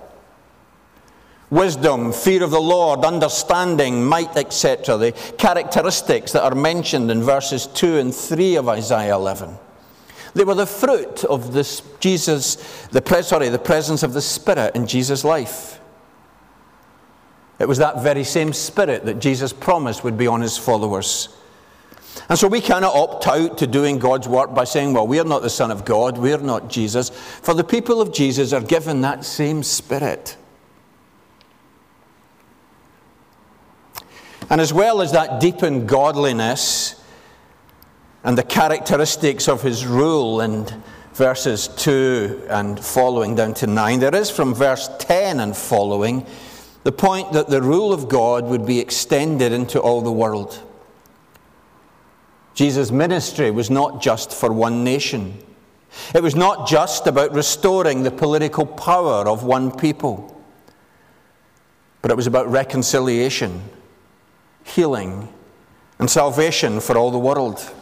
Wisdom, 1.50 2.12
fear 2.12 2.44
of 2.44 2.52
the 2.52 2.60
Lord, 2.60 3.04
understanding, 3.04 4.04
might, 4.04 4.36
etc. 4.36 4.96
The 4.96 5.10
characteristics 5.36 6.30
that 6.30 6.44
are 6.44 6.54
mentioned 6.54 7.10
in 7.10 7.20
verses 7.20 7.66
2 7.66 7.98
and 7.98 8.14
3 8.14 8.54
of 8.54 8.68
Isaiah 8.68 9.16
11. 9.16 9.58
They 10.34 10.44
were 10.44 10.54
the 10.54 10.66
fruit 10.66 11.24
of 11.24 11.52
this 11.52 11.82
Jesus, 11.98 12.86
the, 12.92 13.22
sorry, 13.24 13.48
the 13.48 13.58
presence 13.58 14.04
of 14.04 14.12
the 14.12 14.22
Spirit 14.22 14.76
in 14.76 14.86
Jesus' 14.86 15.24
life. 15.24 15.79
It 17.60 17.68
was 17.68 17.78
that 17.78 18.02
very 18.02 18.24
same 18.24 18.54
spirit 18.54 19.04
that 19.04 19.20
Jesus 19.20 19.52
promised 19.52 20.02
would 20.02 20.16
be 20.16 20.26
on 20.26 20.40
his 20.40 20.56
followers. 20.56 21.28
And 22.30 22.38
so 22.38 22.48
we 22.48 22.62
cannot 22.62 22.94
opt 22.94 23.26
out 23.26 23.58
to 23.58 23.66
doing 23.66 23.98
God's 23.98 24.26
work 24.26 24.54
by 24.54 24.64
saying, 24.64 24.94
well, 24.94 25.06
we're 25.06 25.24
not 25.24 25.42
the 25.42 25.50
Son 25.50 25.70
of 25.70 25.84
God, 25.84 26.16
we're 26.16 26.38
not 26.38 26.70
Jesus. 26.70 27.10
For 27.10 27.52
the 27.52 27.62
people 27.62 28.00
of 28.00 28.14
Jesus 28.14 28.54
are 28.54 28.62
given 28.62 29.02
that 29.02 29.26
same 29.26 29.62
spirit. 29.62 30.38
And 34.48 34.60
as 34.60 34.72
well 34.72 35.02
as 35.02 35.12
that 35.12 35.38
deepened 35.38 35.86
godliness 35.86 37.00
and 38.24 38.38
the 38.38 38.42
characteristics 38.42 39.48
of 39.48 39.62
his 39.62 39.84
rule 39.84 40.40
in 40.40 40.66
verses 41.12 41.68
2 41.68 42.46
and 42.48 42.82
following 42.82 43.34
down 43.34 43.52
to 43.54 43.66
9, 43.66 44.00
there 44.00 44.14
is 44.14 44.30
from 44.30 44.54
verse 44.54 44.88
10 44.98 45.40
and 45.40 45.54
following 45.54 46.26
the 46.82 46.92
point 46.92 47.32
that 47.32 47.48
the 47.48 47.62
rule 47.62 47.92
of 47.92 48.08
God 48.08 48.46
would 48.46 48.64
be 48.64 48.78
extended 48.78 49.52
into 49.52 49.80
all 49.80 50.00
the 50.00 50.12
world. 50.12 50.62
Jesus' 52.54 52.90
ministry 52.90 53.50
was 53.50 53.70
not 53.70 54.02
just 54.02 54.32
for 54.32 54.52
one 54.52 54.82
nation. 54.84 55.38
It 56.14 56.22
was 56.22 56.34
not 56.34 56.68
just 56.68 57.06
about 57.06 57.32
restoring 57.32 58.02
the 58.02 58.10
political 58.10 58.64
power 58.64 59.28
of 59.28 59.44
one 59.44 59.70
people, 59.70 60.42
but 62.02 62.10
it 62.10 62.16
was 62.16 62.26
about 62.26 62.50
reconciliation, 62.50 63.62
healing, 64.64 65.28
and 65.98 66.10
salvation 66.10 66.80
for 66.80 66.96
all 66.96 67.10
the 67.10 67.18
world. 67.18 67.72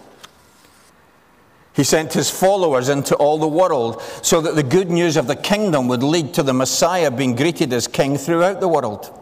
He 1.78 1.84
sent 1.84 2.12
his 2.12 2.28
followers 2.28 2.88
into 2.88 3.14
all 3.14 3.38
the 3.38 3.46
world 3.46 4.02
so 4.20 4.40
that 4.40 4.56
the 4.56 4.64
good 4.64 4.90
news 4.90 5.16
of 5.16 5.28
the 5.28 5.36
kingdom 5.36 5.86
would 5.86 6.02
lead 6.02 6.34
to 6.34 6.42
the 6.42 6.52
Messiah 6.52 7.08
being 7.08 7.36
greeted 7.36 7.72
as 7.72 7.86
king 7.86 8.16
throughout 8.16 8.58
the 8.58 8.66
world. 8.66 9.16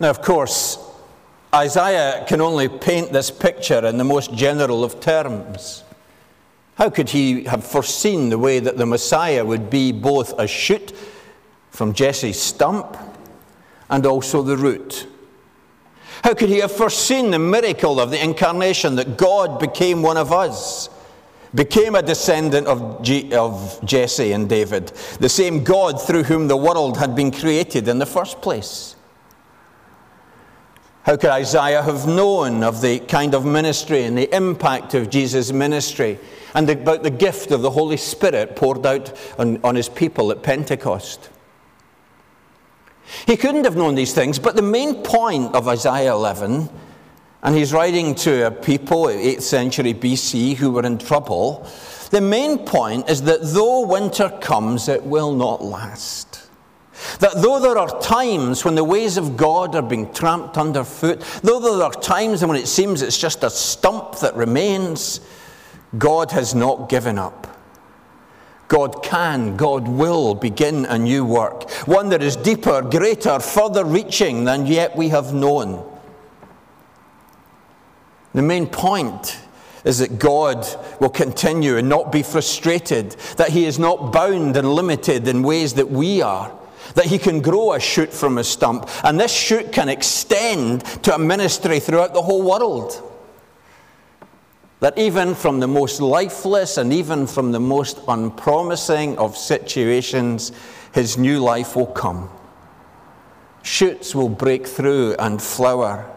Now, 0.00 0.08
of 0.08 0.22
course, 0.22 0.78
Isaiah 1.54 2.24
can 2.26 2.40
only 2.40 2.70
paint 2.70 3.12
this 3.12 3.30
picture 3.30 3.84
in 3.84 3.98
the 3.98 4.04
most 4.04 4.32
general 4.32 4.82
of 4.82 4.98
terms. 5.00 5.84
How 6.76 6.88
could 6.88 7.10
he 7.10 7.44
have 7.44 7.62
foreseen 7.62 8.30
the 8.30 8.38
way 8.38 8.60
that 8.60 8.78
the 8.78 8.86
Messiah 8.86 9.44
would 9.44 9.68
be 9.68 9.92
both 9.92 10.38
a 10.38 10.46
shoot 10.46 10.94
from 11.68 11.92
Jesse's 11.92 12.40
stump 12.40 12.96
and 13.90 14.06
also 14.06 14.40
the 14.40 14.56
root? 14.56 15.06
How 16.22 16.34
could 16.34 16.48
he 16.48 16.58
have 16.58 16.72
foreseen 16.72 17.30
the 17.30 17.38
miracle 17.38 18.00
of 18.00 18.10
the 18.10 18.22
incarnation 18.22 18.96
that 18.96 19.16
God 19.16 19.60
became 19.60 20.02
one 20.02 20.16
of 20.16 20.32
us? 20.32 20.88
Became 21.54 21.94
a 21.94 22.02
descendant 22.02 22.66
of, 22.66 23.02
G- 23.02 23.34
of 23.34 23.80
Jesse 23.84 24.32
and 24.32 24.48
David, 24.48 24.88
the 25.20 25.28
same 25.28 25.64
God 25.64 26.00
through 26.00 26.24
whom 26.24 26.48
the 26.48 26.56
world 26.56 26.98
had 26.98 27.14
been 27.14 27.30
created 27.30 27.88
in 27.88 27.98
the 27.98 28.06
first 28.06 28.42
place. 28.42 28.96
How 31.04 31.16
could 31.16 31.30
Isaiah 31.30 31.82
have 31.82 32.08
known 32.08 32.64
of 32.64 32.80
the 32.80 32.98
kind 32.98 33.32
of 33.32 33.44
ministry 33.44 34.02
and 34.02 34.18
the 34.18 34.34
impact 34.34 34.92
of 34.94 35.08
Jesus' 35.08 35.52
ministry 35.52 36.18
and 36.52 36.68
about 36.68 37.04
the 37.04 37.10
gift 37.10 37.52
of 37.52 37.62
the 37.62 37.70
Holy 37.70 37.96
Spirit 37.96 38.56
poured 38.56 38.84
out 38.84 39.16
on, 39.38 39.60
on 39.62 39.76
his 39.76 39.88
people 39.88 40.32
at 40.32 40.42
Pentecost? 40.42 41.30
He 43.26 43.36
couldn't 43.36 43.64
have 43.64 43.76
known 43.76 43.94
these 43.94 44.12
things, 44.12 44.38
but 44.38 44.56
the 44.56 44.62
main 44.62 45.02
point 45.02 45.54
of 45.54 45.68
Isaiah 45.68 46.12
11, 46.12 46.68
and 47.42 47.54
he's 47.54 47.72
writing 47.72 48.14
to 48.16 48.46
a 48.48 48.50
people, 48.50 49.04
8th 49.04 49.42
century 49.42 49.94
BC, 49.94 50.56
who 50.56 50.70
were 50.72 50.84
in 50.84 50.98
trouble, 50.98 51.66
the 52.10 52.20
main 52.20 52.58
point 52.58 53.08
is 53.08 53.22
that 53.22 53.40
though 53.42 53.86
winter 53.86 54.30
comes, 54.40 54.88
it 54.88 55.02
will 55.04 55.34
not 55.34 55.62
last. 55.62 56.48
That 57.20 57.34
though 57.36 57.60
there 57.60 57.78
are 57.78 58.00
times 58.00 58.64
when 58.64 58.74
the 58.74 58.84
ways 58.84 59.16
of 59.16 59.36
God 59.36 59.74
are 59.74 59.82
being 59.82 60.12
tramped 60.12 60.56
underfoot, 60.56 61.20
though 61.42 61.60
there 61.60 61.82
are 61.82 61.92
times 61.92 62.44
when 62.44 62.56
it 62.56 62.68
seems 62.68 63.02
it's 63.02 63.18
just 63.18 63.44
a 63.44 63.50
stump 63.50 64.18
that 64.20 64.34
remains, 64.34 65.20
God 65.98 66.30
has 66.30 66.54
not 66.54 66.88
given 66.88 67.18
up. 67.18 67.55
God 68.68 69.02
can, 69.02 69.56
God 69.56 69.86
will 69.86 70.34
begin 70.34 70.86
a 70.86 70.98
new 70.98 71.24
work, 71.24 71.70
one 71.86 72.08
that 72.08 72.22
is 72.22 72.36
deeper, 72.36 72.82
greater, 72.82 73.38
further 73.38 73.84
reaching 73.84 74.44
than 74.44 74.66
yet 74.66 74.96
we 74.96 75.08
have 75.10 75.32
known. 75.32 75.84
The 78.34 78.42
main 78.42 78.66
point 78.66 79.38
is 79.84 79.98
that 80.00 80.18
God 80.18 80.66
will 81.00 81.10
continue 81.10 81.76
and 81.76 81.88
not 81.88 82.10
be 82.10 82.22
frustrated, 82.22 83.12
that 83.36 83.50
He 83.50 83.66
is 83.66 83.78
not 83.78 84.12
bound 84.12 84.56
and 84.56 84.74
limited 84.74 85.28
in 85.28 85.42
ways 85.42 85.74
that 85.74 85.90
we 85.90 86.22
are 86.22 86.52
that 86.94 87.06
he 87.06 87.18
can 87.18 87.40
grow 87.40 87.72
a 87.72 87.80
shoot 87.80 88.12
from 88.12 88.38
a 88.38 88.44
stump, 88.44 88.88
and 89.04 89.18
this 89.18 89.32
shoot 89.32 89.72
can 89.72 89.88
extend 89.88 90.84
to 91.02 91.14
a 91.14 91.18
ministry 91.18 91.80
throughout 91.80 92.14
the 92.14 92.22
whole 92.22 92.42
world. 92.42 93.02
That 94.80 94.98
even 94.98 95.34
from 95.34 95.60
the 95.60 95.68
most 95.68 96.00
lifeless 96.00 96.76
and 96.76 96.92
even 96.92 97.26
from 97.26 97.52
the 97.52 97.60
most 97.60 97.98
unpromising 98.08 99.18
of 99.18 99.36
situations, 99.36 100.52
his 100.92 101.16
new 101.16 101.40
life 101.40 101.76
will 101.76 101.86
come. 101.86 102.28
Shoots 103.62 104.14
will 104.14 104.28
break 104.28 104.66
through 104.66 105.16
and 105.18 105.42
flower. 105.42 106.10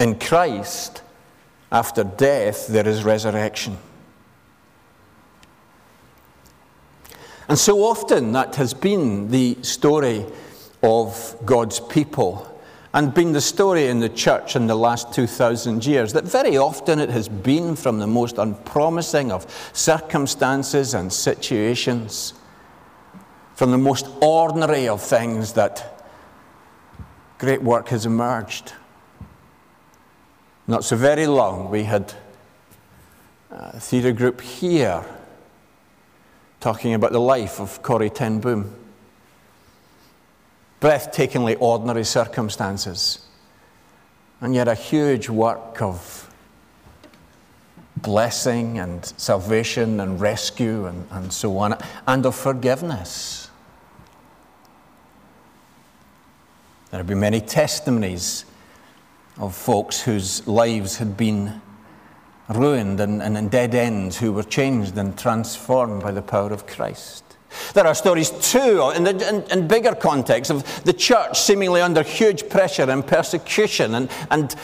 In 0.00 0.18
Christ, 0.18 1.02
after 1.70 2.04
death, 2.04 2.66
there 2.66 2.86
is 2.86 3.04
resurrection. 3.04 3.78
And 7.48 7.58
so 7.58 7.84
often 7.84 8.32
that 8.32 8.56
has 8.56 8.74
been 8.74 9.30
the 9.30 9.56
story 9.62 10.26
of 10.82 11.36
God's 11.44 11.78
people 11.78 12.55
and 12.96 13.12
been 13.12 13.32
the 13.32 13.40
story 13.42 13.88
in 13.88 14.00
the 14.00 14.08
church 14.08 14.56
in 14.56 14.66
the 14.66 14.74
last 14.74 15.12
2,000 15.12 15.84
years. 15.84 16.14
That 16.14 16.24
very 16.24 16.56
often 16.56 16.98
it 16.98 17.10
has 17.10 17.28
been 17.28 17.76
from 17.76 17.98
the 17.98 18.06
most 18.06 18.38
unpromising 18.38 19.30
of 19.30 19.46
circumstances 19.74 20.94
and 20.94 21.12
situations, 21.12 22.32
from 23.54 23.70
the 23.70 23.76
most 23.76 24.08
ordinary 24.22 24.88
of 24.88 25.02
things, 25.02 25.52
that 25.52 26.08
great 27.36 27.62
work 27.62 27.88
has 27.88 28.06
emerged. 28.06 28.72
Not 30.66 30.82
so 30.82 30.96
very 30.96 31.26
long, 31.26 31.68
we 31.70 31.82
had 31.82 32.14
a 33.50 33.78
theatre 33.78 34.12
group 34.12 34.40
here 34.40 35.04
talking 36.60 36.94
about 36.94 37.12
the 37.12 37.20
life 37.20 37.60
of 37.60 37.82
Corrie 37.82 38.08
Ten 38.08 38.40
Boom. 38.40 38.85
Breathtakingly 40.86 41.56
ordinary 41.58 42.04
circumstances, 42.04 43.26
and 44.40 44.54
yet 44.54 44.68
a 44.68 44.76
huge 44.76 45.28
work 45.28 45.82
of 45.82 46.32
blessing 47.96 48.78
and 48.78 49.04
salvation 49.16 49.98
and 49.98 50.20
rescue 50.20 50.86
and, 50.86 51.08
and 51.10 51.32
so 51.32 51.58
on, 51.58 51.76
and 52.06 52.24
of 52.24 52.36
forgiveness. 52.36 53.50
There 56.92 57.00
have 57.00 57.08
been 57.08 57.18
many 57.18 57.40
testimonies 57.40 58.44
of 59.38 59.56
folks 59.56 60.00
whose 60.02 60.46
lives 60.46 60.98
had 60.98 61.16
been 61.16 61.60
ruined 62.48 63.00
and, 63.00 63.24
and 63.24 63.36
in 63.36 63.48
dead 63.48 63.74
ends 63.74 64.18
who 64.18 64.32
were 64.32 64.44
changed 64.44 64.96
and 64.96 65.18
transformed 65.18 66.04
by 66.04 66.12
the 66.12 66.22
power 66.22 66.52
of 66.52 66.68
Christ. 66.68 67.25
There 67.74 67.86
are 67.86 67.94
stories 67.94 68.30
too, 68.30 68.92
in, 68.94 69.04
the, 69.04 69.28
in, 69.28 69.58
in, 69.58 69.68
bigger 69.68 69.94
context, 69.94 70.50
of 70.50 70.84
the 70.84 70.92
church 70.92 71.38
seemingly 71.38 71.80
under 71.80 72.02
huge 72.02 72.48
pressure 72.48 72.90
and 72.90 73.06
persecution 73.06 73.94
and, 73.94 74.10
and 74.30 74.54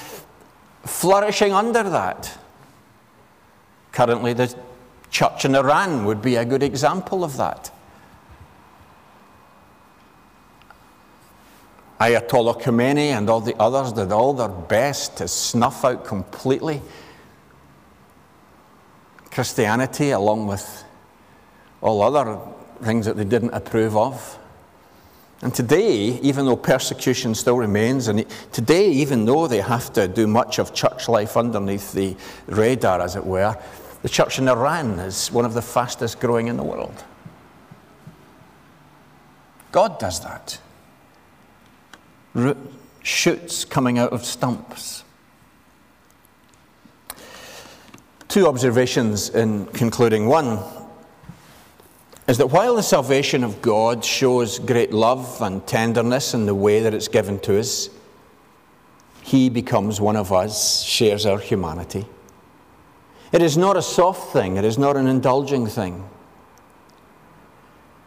flourishing 0.85 1.53
under 1.53 1.83
that. 1.83 2.38
Currently, 3.92 4.33
the 4.33 4.55
church 5.11 5.45
in 5.45 5.55
Iran 5.55 6.05
would 6.07 6.23
be 6.23 6.37
a 6.37 6.45
good 6.45 6.62
example 6.62 7.23
of 7.23 7.37
that. 7.37 7.71
Ayatollah 12.01 12.61
Khomeini 12.61 13.11
and 13.16 13.31
all 13.31 13.40
the 13.40 13.55
others 13.61 13.92
did 13.92 14.11
all 14.11 14.35
their 14.35 14.49
best 14.49 15.18
to 15.18 15.29
snuff 15.29 15.85
out 15.85 16.05
completely 16.05 16.83
Christianity, 19.31 20.11
along 20.11 20.49
with 20.49 20.85
all 21.81 22.03
other 22.03 22.38
things 22.85 23.07
that 23.07 23.16
they 23.16 23.25
didn't 23.25 23.51
approve 23.51 23.97
of. 23.97 24.38
And 25.42 25.53
today, 25.53 26.21
even 26.23 26.47
though 26.47 26.57
persecution 26.57 27.35
still 27.35 27.57
remains, 27.57 28.07
and 28.07 28.25
today, 28.53 28.88
even 28.90 29.25
though 29.25 29.49
they 29.49 29.61
have 29.61 29.92
to 29.95 30.07
do 30.07 30.29
much 30.29 30.61
of 30.61 30.73
church 30.73 31.09
life 31.09 31.37
underneath 31.37 31.92
the 31.92 32.16
radar, 32.47 33.01
as 33.01 33.16
it 33.16 33.27
were, 33.27 33.57
the 34.03 34.09
church 34.09 34.38
in 34.38 34.49
Iran 34.49 35.01
is 35.01 35.33
one 35.33 35.45
of 35.45 35.55
the 35.55 35.62
fastest 35.62 36.21
growing 36.21 36.47
in 36.47 36.57
the 36.57 36.62
world. 36.62 37.05
God 39.73 39.99
does 39.99 40.21
that. 40.21 40.59
shoots 43.03 43.64
coming 43.64 43.99
out 43.99 44.12
of 44.12 44.25
stumps. 44.25 45.03
Two 48.29 48.47
observations 48.47 49.29
in 49.31 49.66
concluding. 49.66 50.27
One 50.27 50.59
is 52.28 52.38
that 52.38 52.48
while 52.48 52.76
the 52.76 52.82
salvation 52.82 53.42
of 53.42 53.61
God 53.61 54.04
shows 54.04 54.58
great 54.58 54.92
love 54.92 55.42
and 55.42 55.66
tenderness 55.66 56.35
in 56.35 56.46
the 56.46 56.54
way 56.54 56.80
that 56.80 56.94
it's 56.94 57.08
given 57.08 57.38
to 57.40 57.58
us, 57.58 57.90
He 59.22 59.48
becomes 59.48 60.00
one 60.00 60.16
of 60.16 60.32
us, 60.32 60.82
shares 60.82 61.26
our 61.26 61.38
humanity. 61.38 62.06
It 63.32 63.42
is 63.42 63.56
not 63.56 63.76
a 63.76 63.82
soft 63.82 64.32
thing, 64.32 64.56
it 64.56 64.64
is 64.64 64.78
not 64.78 64.96
an 64.96 65.06
indulging 65.06 65.66
thing. 65.66 66.08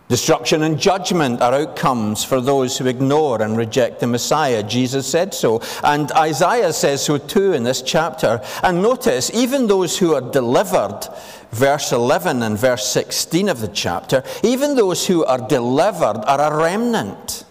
Destruction 0.08 0.62
and 0.62 0.80
judgment 0.80 1.42
are 1.42 1.56
outcomes 1.56 2.24
for 2.24 2.40
those 2.40 2.78
who 2.78 2.86
ignore 2.86 3.42
and 3.42 3.58
reject 3.58 4.00
the 4.00 4.08
Messiah. 4.08 4.62
Jesus 4.62 5.08
said 5.08 5.34
so. 5.34 5.62
And 5.84 6.12
Isaiah 6.12 6.74
says 6.74 7.04
so 7.04 7.18
too 7.18 7.54
in 7.54 7.64
this 7.64 7.82
chapter. 7.82 8.40
And 8.62 8.84
notice, 8.84 9.32
even 9.34 9.66
those 9.66 9.98
who 9.98 10.14
are 10.14 10.22
delivered, 10.22 11.08
verse 11.52 11.92
11 11.92 12.44
and 12.44 12.56
verse 12.56 12.88
16 12.88 13.50
of 13.50 13.62
the 13.62 13.68
chapter, 13.68 14.24
even 14.44 14.76
those 14.76 15.08
who 15.08 15.26
are 15.26 15.40
delivered 15.48 16.24
are 16.28 16.54
a 16.54 16.56
remnant. 16.56 17.44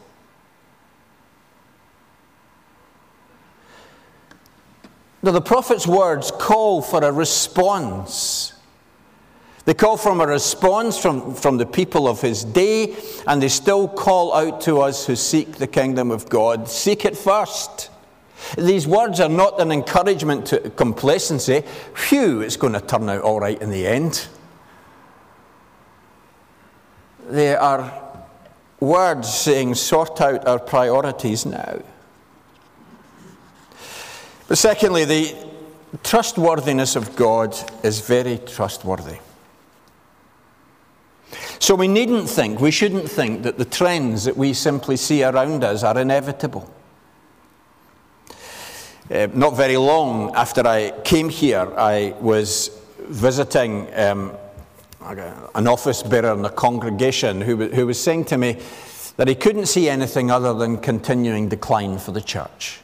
Now, 5.24 5.32
the 5.32 5.40
prophet's 5.40 5.88
words 5.88 6.30
call 6.30 6.82
for 6.82 7.02
a 7.02 7.10
response. 7.10 8.53
They 9.64 9.72
call 9.72 9.96
for 9.96 10.12
a 10.12 10.26
response 10.26 10.98
from, 10.98 11.34
from 11.34 11.56
the 11.56 11.64
people 11.64 12.06
of 12.06 12.20
his 12.20 12.44
day, 12.44 12.94
and 13.26 13.42
they 13.42 13.48
still 13.48 13.88
call 13.88 14.34
out 14.34 14.60
to 14.62 14.80
us 14.80 15.06
who 15.06 15.16
seek 15.16 15.56
the 15.56 15.66
kingdom 15.66 16.10
of 16.10 16.28
God 16.28 16.68
seek 16.68 17.04
it 17.04 17.16
first. 17.16 17.90
These 18.58 18.86
words 18.86 19.20
are 19.20 19.28
not 19.28 19.60
an 19.60 19.72
encouragement 19.72 20.46
to 20.46 20.70
complacency. 20.70 21.62
Phew, 21.94 22.42
it's 22.42 22.56
going 22.56 22.74
to 22.74 22.80
turn 22.80 23.08
out 23.08 23.22
all 23.22 23.40
right 23.40 23.60
in 23.60 23.70
the 23.70 23.86
end. 23.86 24.28
They 27.30 27.56
are 27.56 28.02
words 28.80 29.32
saying, 29.32 29.76
sort 29.76 30.20
out 30.20 30.46
our 30.46 30.58
priorities 30.58 31.46
now. 31.46 31.80
But 34.46 34.58
secondly, 34.58 35.06
the 35.06 35.34
trustworthiness 36.02 36.96
of 36.96 37.16
God 37.16 37.56
is 37.82 38.00
very 38.00 38.36
trustworthy. 38.38 39.16
So 41.58 41.74
we 41.74 41.88
needn't 41.88 42.28
think, 42.28 42.60
we 42.60 42.70
shouldn't 42.70 43.10
think 43.10 43.42
that 43.42 43.58
the 43.58 43.64
trends 43.64 44.24
that 44.24 44.36
we 44.36 44.52
simply 44.52 44.96
see 44.96 45.24
around 45.24 45.64
us 45.64 45.82
are 45.82 45.98
inevitable. 45.98 46.70
Uh, 49.10 49.28
not 49.34 49.56
very 49.56 49.76
long 49.76 50.34
after 50.34 50.66
I 50.66 50.92
came 51.04 51.28
here, 51.28 51.70
I 51.76 52.14
was 52.20 52.70
visiting 53.00 53.86
um, 53.94 54.32
an 55.00 55.68
office 55.68 56.02
bearer 56.02 56.32
in 56.32 56.44
a 56.44 56.50
congregation 56.50 57.40
who, 57.40 57.68
who 57.68 57.86
was 57.86 58.02
saying 58.02 58.24
to 58.26 58.38
me, 58.38 58.58
that 59.16 59.28
he 59.28 59.34
couldn't 59.34 59.66
see 59.66 59.88
anything 59.88 60.30
other 60.30 60.54
than 60.54 60.78
continuing 60.78 61.48
decline 61.48 61.98
for 61.98 62.12
the 62.12 62.20
church. 62.20 62.80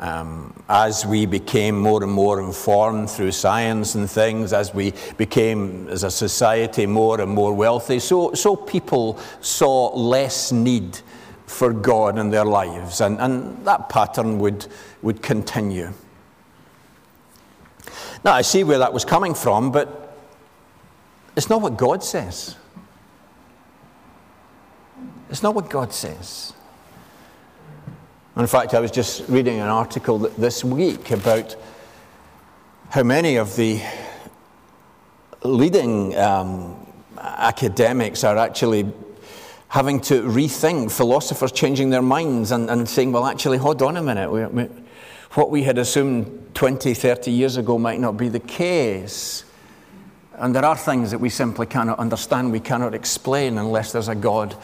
Um, 0.00 0.54
as 0.68 1.04
we 1.04 1.26
became 1.26 1.76
more 1.76 2.04
and 2.04 2.12
more 2.12 2.40
informed 2.40 3.10
through 3.10 3.32
science 3.32 3.96
and 3.96 4.08
things, 4.08 4.52
as 4.52 4.72
we 4.72 4.92
became, 5.16 5.88
as 5.88 6.04
a 6.04 6.10
society, 6.10 6.86
more 6.86 7.20
and 7.20 7.32
more 7.32 7.52
wealthy, 7.52 7.98
so, 7.98 8.32
so 8.32 8.54
people 8.54 9.18
saw 9.40 9.88
less 9.96 10.52
need 10.52 11.00
for 11.46 11.72
God 11.72 12.16
in 12.16 12.30
their 12.30 12.44
lives, 12.44 13.00
and, 13.00 13.18
and 13.20 13.66
that 13.66 13.88
pattern 13.88 14.38
would, 14.38 14.66
would 15.02 15.20
continue. 15.20 15.92
Now, 18.24 18.34
I 18.34 18.42
see 18.42 18.62
where 18.62 18.78
that 18.78 18.92
was 18.92 19.04
coming 19.04 19.34
from, 19.34 19.72
but 19.72 20.16
it's 21.36 21.48
not 21.48 21.60
what 21.60 21.76
God 21.76 22.04
says. 22.04 22.56
It's 25.30 25.42
not 25.42 25.54
what 25.54 25.70
God 25.70 25.92
says. 25.92 26.52
In 28.38 28.46
fact, 28.46 28.72
I 28.72 28.78
was 28.78 28.92
just 28.92 29.28
reading 29.28 29.58
an 29.58 29.66
article 29.66 30.16
this 30.16 30.62
week 30.62 31.10
about 31.10 31.56
how 32.88 33.02
many 33.02 33.34
of 33.34 33.56
the 33.56 33.82
leading 35.42 36.16
um, 36.16 36.76
academics 37.18 38.22
are 38.22 38.36
actually 38.36 38.92
having 39.66 40.00
to 40.02 40.22
rethink, 40.22 40.92
philosophers 40.92 41.50
changing 41.50 41.90
their 41.90 42.00
minds 42.00 42.52
and, 42.52 42.70
and 42.70 42.88
saying, 42.88 43.10
well, 43.10 43.26
actually, 43.26 43.58
hold 43.58 43.82
on 43.82 43.96
a 43.96 44.02
minute. 44.02 44.30
We, 44.30 44.46
we, 44.46 44.68
what 45.32 45.50
we 45.50 45.64
had 45.64 45.76
assumed 45.76 46.54
20, 46.54 46.94
30 46.94 47.32
years 47.32 47.56
ago 47.56 47.76
might 47.76 47.98
not 47.98 48.16
be 48.16 48.28
the 48.28 48.38
case. 48.38 49.42
And 50.34 50.54
there 50.54 50.64
are 50.64 50.76
things 50.76 51.10
that 51.10 51.18
we 51.18 51.28
simply 51.28 51.66
cannot 51.66 51.98
understand, 51.98 52.52
we 52.52 52.60
cannot 52.60 52.94
explain 52.94 53.58
unless 53.58 53.90
there's 53.90 54.06
a 54.06 54.14
God 54.14 54.56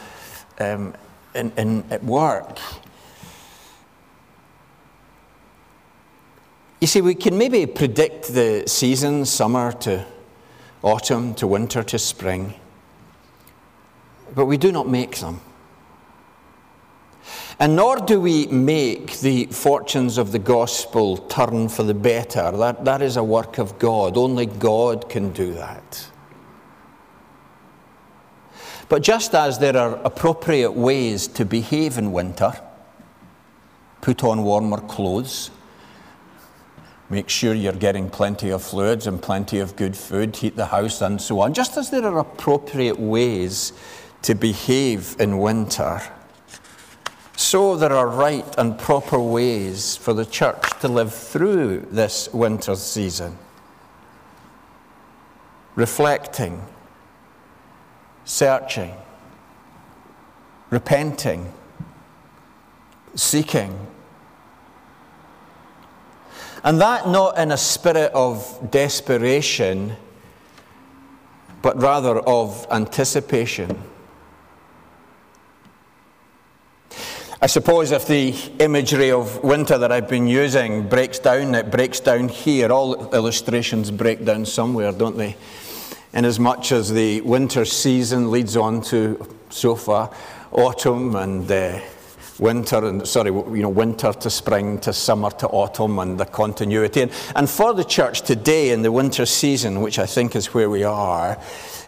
um, 0.60 0.94
in, 1.34 1.50
in, 1.56 1.84
at 1.90 2.04
work. 2.04 2.60
You 6.84 6.88
see, 6.88 7.00
we 7.00 7.14
can 7.14 7.38
maybe 7.38 7.64
predict 7.64 8.34
the 8.34 8.64
seasons, 8.66 9.30
summer 9.30 9.72
to 9.72 10.04
autumn 10.82 11.34
to 11.36 11.46
winter 11.46 11.82
to 11.82 11.98
spring, 11.98 12.52
but 14.34 14.44
we 14.44 14.58
do 14.58 14.70
not 14.70 14.86
make 14.86 15.16
them. 15.16 15.40
And 17.58 17.74
nor 17.74 17.96
do 17.96 18.20
we 18.20 18.48
make 18.48 19.20
the 19.20 19.46
fortunes 19.46 20.18
of 20.18 20.30
the 20.30 20.38
gospel 20.38 21.16
turn 21.16 21.70
for 21.70 21.84
the 21.84 21.94
better. 21.94 22.50
That, 22.50 22.84
that 22.84 23.00
is 23.00 23.16
a 23.16 23.24
work 23.24 23.56
of 23.56 23.78
God. 23.78 24.18
Only 24.18 24.44
God 24.44 25.08
can 25.08 25.32
do 25.32 25.54
that. 25.54 26.06
But 28.90 29.02
just 29.02 29.34
as 29.34 29.58
there 29.58 29.78
are 29.78 29.94
appropriate 30.04 30.72
ways 30.72 31.28
to 31.28 31.46
behave 31.46 31.96
in 31.96 32.12
winter, 32.12 32.52
put 34.02 34.22
on 34.22 34.44
warmer 34.44 34.82
clothes, 34.82 35.50
Make 37.10 37.28
sure 37.28 37.52
you're 37.52 37.72
getting 37.72 38.08
plenty 38.08 38.50
of 38.50 38.62
fluids 38.62 39.06
and 39.06 39.20
plenty 39.20 39.58
of 39.58 39.76
good 39.76 39.96
food, 39.96 40.36
heat 40.36 40.56
the 40.56 40.66
house, 40.66 41.02
and 41.02 41.20
so 41.20 41.40
on. 41.40 41.52
Just 41.52 41.76
as 41.76 41.90
there 41.90 42.04
are 42.04 42.18
appropriate 42.18 42.98
ways 42.98 43.72
to 44.22 44.34
behave 44.34 45.14
in 45.18 45.38
winter, 45.38 46.00
so 47.36 47.76
there 47.76 47.92
are 47.92 48.06
right 48.06 48.46
and 48.56 48.78
proper 48.78 49.18
ways 49.18 49.96
for 49.96 50.14
the 50.14 50.24
church 50.24 50.70
to 50.80 50.88
live 50.88 51.12
through 51.12 51.80
this 51.90 52.32
winter 52.32 52.74
season. 52.74 53.36
Reflecting, 55.74 56.62
searching, 58.24 58.94
repenting, 60.70 61.52
seeking 63.14 63.86
and 66.64 66.80
that 66.80 67.06
not 67.06 67.38
in 67.38 67.52
a 67.52 67.56
spirit 67.56 68.10
of 68.14 68.70
desperation, 68.70 69.94
but 71.60 71.80
rather 71.80 72.18
of 72.20 72.66
anticipation. 72.70 73.82
I 77.42 77.46
suppose 77.46 77.92
if 77.92 78.06
the 78.06 78.34
imagery 78.58 79.10
of 79.10 79.44
winter 79.44 79.76
that 79.76 79.92
I've 79.92 80.08
been 80.08 80.26
using 80.26 80.88
breaks 80.88 81.18
down, 81.18 81.54
it 81.54 81.70
breaks 81.70 82.00
down 82.00 82.30
here. 82.30 82.72
All 82.72 83.14
illustrations 83.14 83.90
break 83.90 84.24
down 84.24 84.46
somewhere, 84.46 84.92
don't 84.92 85.18
they? 85.18 85.36
In 86.14 86.24
as 86.24 86.40
much 86.40 86.72
as 86.72 86.90
the 86.90 87.20
winter 87.20 87.66
season 87.66 88.30
leads 88.30 88.56
on 88.56 88.80
to 88.82 89.36
so 89.50 89.76
far 89.76 90.10
autumn 90.52 91.16
and 91.16 91.50
uh, 91.50 91.80
winter 92.38 92.84
and 92.84 93.06
sorry, 93.06 93.30
you 93.30 93.62
know, 93.62 93.68
winter 93.68 94.12
to 94.12 94.30
spring 94.30 94.78
to 94.80 94.92
summer 94.92 95.30
to 95.30 95.48
autumn 95.48 95.98
and 95.98 96.18
the 96.18 96.24
continuity. 96.24 97.02
And, 97.02 97.12
and 97.36 97.48
for 97.48 97.74
the 97.74 97.84
church 97.84 98.22
today 98.22 98.70
in 98.70 98.82
the 98.82 98.92
winter 98.92 99.26
season, 99.26 99.80
which 99.80 99.98
I 99.98 100.06
think 100.06 100.36
is 100.36 100.52
where 100.54 100.70
we 100.70 100.84
are, 100.84 101.38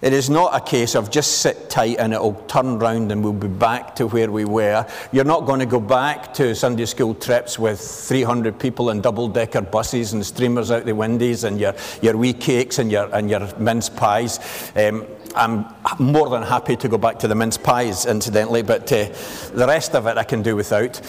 it 0.03 0.13
is 0.13 0.29
not 0.29 0.55
a 0.55 0.61
case 0.61 0.95
of 0.95 1.11
just 1.11 1.39
sit 1.39 1.71
tight 1.71 1.97
and 1.99 2.13
it'll 2.13 2.35
turn 2.35 2.79
round 2.79 3.11
and 3.11 3.25
we'll 3.25 3.33
be 3.33 3.49
back 3.49 3.97
to 3.97 4.07
where 4.07 4.31
we 4.31 4.45
were. 4.45 4.87
You're 5.11 5.25
not 5.25 5.47
going 5.47 5.61
to 5.61 5.67
go 5.67 5.81
back 5.81 6.35
to 6.35 6.55
Sunday 6.55 6.85
school 6.85 7.15
trips 7.15 7.59
with 7.59 7.81
300 7.81 8.59
people 8.59 8.91
in 8.91 9.01
double 9.01 9.29
decker 9.29 9.63
buses 9.63 10.13
and 10.13 10.25
streamers 10.25 10.71
out 10.71 10.85
the 10.85 10.95
windies 10.95 11.45
and 11.45 11.59
your, 11.59 11.75
your 12.03 12.17
wee 12.17 12.35
cakes 12.35 12.79
and 12.79 12.93
your, 12.93 13.13
and 13.15 13.31
your 13.31 13.49
mince 13.59 13.89
pies. 13.89 14.39
Um, 14.77 15.07
I'm 15.37 15.67
more 15.99 16.29
than 16.31 16.43
happy 16.43 16.77
to 16.77 16.89
go 16.89 16.99
back 16.99 17.19
to 17.21 17.29
the 17.29 17.35
mince 17.35 17.59
pies, 17.59 18.07
incidentally, 18.07 18.63
but 18.63 18.91
uh, 18.93 19.09
the 19.53 19.67
rest 19.67 19.95
of 19.95 20.07
it 20.07 20.17
I 20.17 20.25
can 20.25 20.43
do 20.43 20.57
without. 20.57 21.01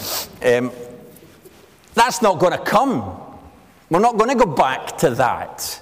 Um, 0.44 0.70
that's 1.94 2.22
not 2.22 2.38
going 2.38 2.52
to 2.52 2.58
come. 2.58 3.20
We're 3.90 4.00
not 4.00 4.18
going 4.18 4.30
to 4.30 4.44
go 4.44 4.52
back 4.54 4.98
to 4.98 5.10
that. 5.10 5.80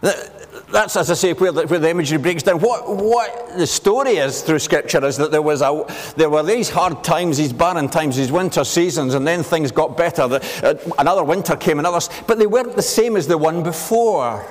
That's, 0.00 0.96
as 0.96 1.10
I 1.10 1.14
say, 1.14 1.32
where 1.32 1.50
the, 1.50 1.66
where 1.66 1.78
the, 1.78 1.90
imagery 1.90 2.18
breaks 2.18 2.42
down. 2.42 2.60
What, 2.60 2.88
what 2.88 3.56
the 3.56 3.66
story 3.66 4.16
is 4.16 4.42
through 4.42 4.58
Scripture 4.58 5.04
is 5.04 5.16
that 5.16 5.30
there, 5.30 5.42
was 5.42 5.62
a, 5.62 5.84
there 6.16 6.30
were 6.30 6.42
these 6.42 6.68
hard 6.68 7.02
times, 7.02 7.38
these 7.38 7.52
barren 7.52 7.88
times, 7.88 8.16
these 8.16 8.30
winter 8.30 8.64
seasons, 8.64 9.14
and 9.14 9.26
then 9.26 9.42
things 9.42 9.72
got 9.72 9.96
better. 9.96 10.28
The, 10.28 10.40
uh, 10.62 10.94
another 10.98 11.24
winter 11.24 11.56
came, 11.56 11.78
another, 11.78 12.00
but 12.26 12.38
they 12.38 12.46
weren't 12.46 12.76
the 12.76 12.82
same 12.82 13.16
as 13.16 13.26
the 13.26 13.38
one 13.38 13.62
before. 13.62 14.46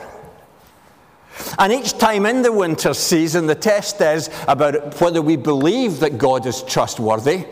And 1.60 1.72
each 1.72 1.98
time 1.98 2.26
in 2.26 2.42
the 2.42 2.52
winter 2.52 2.94
season, 2.94 3.46
the 3.46 3.56
test 3.56 4.02
is 4.02 4.30
about 4.48 5.00
whether 5.00 5.22
we 5.22 5.36
believe 5.36 6.00
that 6.00 6.18
God 6.18 6.46
is 6.46 6.64
trustworthy 6.64 7.46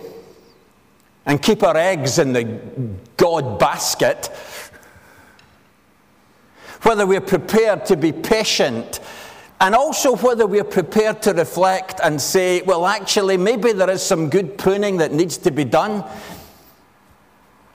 and 1.25 1.41
keep 1.41 1.63
our 1.63 1.77
eggs 1.77 2.19
in 2.19 2.33
the 2.33 2.43
God 3.17 3.59
basket 3.59 4.29
whether 6.85 7.07
we're 7.07 7.19
prepared 7.19 7.85
to 7.87 7.97
be 7.97 8.11
patient, 8.11 8.99
and 9.59 9.73
also 9.73 10.15
whether 10.17 10.45
we're 10.45 10.63
prepared 10.63 11.21
to 11.23 11.33
reflect 11.33 11.99
and 12.03 12.21
say, 12.21 12.61
well, 12.61 12.85
actually, 12.85 13.37
maybe 13.37 13.71
there 13.71 13.89
is 13.89 14.03
some 14.03 14.29
good 14.29 14.57
pruning 14.57 14.97
that 14.97 15.11
needs 15.11 15.37
to 15.37 15.49
be 15.49 15.63
done. 15.63 16.03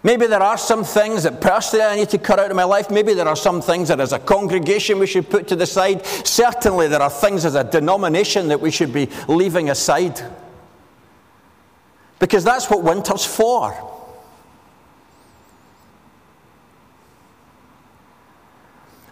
Maybe 0.02 0.26
there 0.26 0.42
are 0.42 0.56
some 0.56 0.84
things 0.84 1.24
that 1.24 1.40
personally 1.40 1.84
I 1.84 1.96
need 1.96 2.08
to 2.10 2.18
cut 2.18 2.38
out 2.38 2.50
of 2.50 2.56
my 2.56 2.64
life. 2.64 2.90
Maybe 2.90 3.12
there 3.12 3.28
are 3.28 3.36
some 3.36 3.60
things 3.60 3.88
that 3.88 3.98
as 3.98 4.12
a 4.12 4.18
congregation 4.18 4.98
we 4.98 5.06
should 5.06 5.28
put 5.28 5.48
to 5.48 5.56
the 5.56 5.66
side. 5.66 6.06
Certainly 6.06 6.88
there 6.88 7.02
are 7.02 7.10
things 7.10 7.44
as 7.44 7.54
a 7.54 7.64
denomination 7.64 8.48
that 8.48 8.60
we 8.60 8.70
should 8.70 8.92
be 8.92 9.08
leaving 9.26 9.70
aside. 9.70 10.22
Because 12.18 12.44
that's 12.44 12.70
what 12.70 12.82
winter's 12.84 13.26
for. 13.26 13.89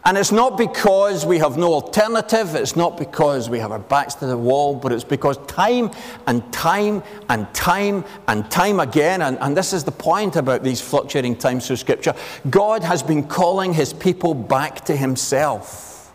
And 0.08 0.16
it's 0.16 0.32
not 0.32 0.56
because 0.56 1.26
we 1.26 1.36
have 1.36 1.58
no 1.58 1.74
alternative, 1.74 2.54
it's 2.54 2.76
not 2.76 2.96
because 2.96 3.50
we 3.50 3.58
have 3.58 3.72
our 3.72 3.78
backs 3.78 4.14
to 4.14 4.26
the 4.26 4.38
wall, 4.38 4.74
but 4.74 4.90
it's 4.90 5.04
because 5.04 5.36
time 5.46 5.90
and 6.26 6.50
time 6.50 7.02
and 7.28 7.52
time 7.52 8.06
and 8.26 8.50
time 8.50 8.80
again, 8.80 9.20
and, 9.20 9.38
and 9.40 9.54
this 9.54 9.74
is 9.74 9.84
the 9.84 9.92
point 9.92 10.36
about 10.36 10.64
these 10.64 10.80
fluctuating 10.80 11.36
times 11.36 11.66
through 11.66 11.76
Scripture, 11.76 12.14
God 12.48 12.82
has 12.84 13.02
been 13.02 13.22
calling 13.22 13.74
his 13.74 13.92
people 13.92 14.32
back 14.32 14.82
to 14.86 14.96
himself. 14.96 16.10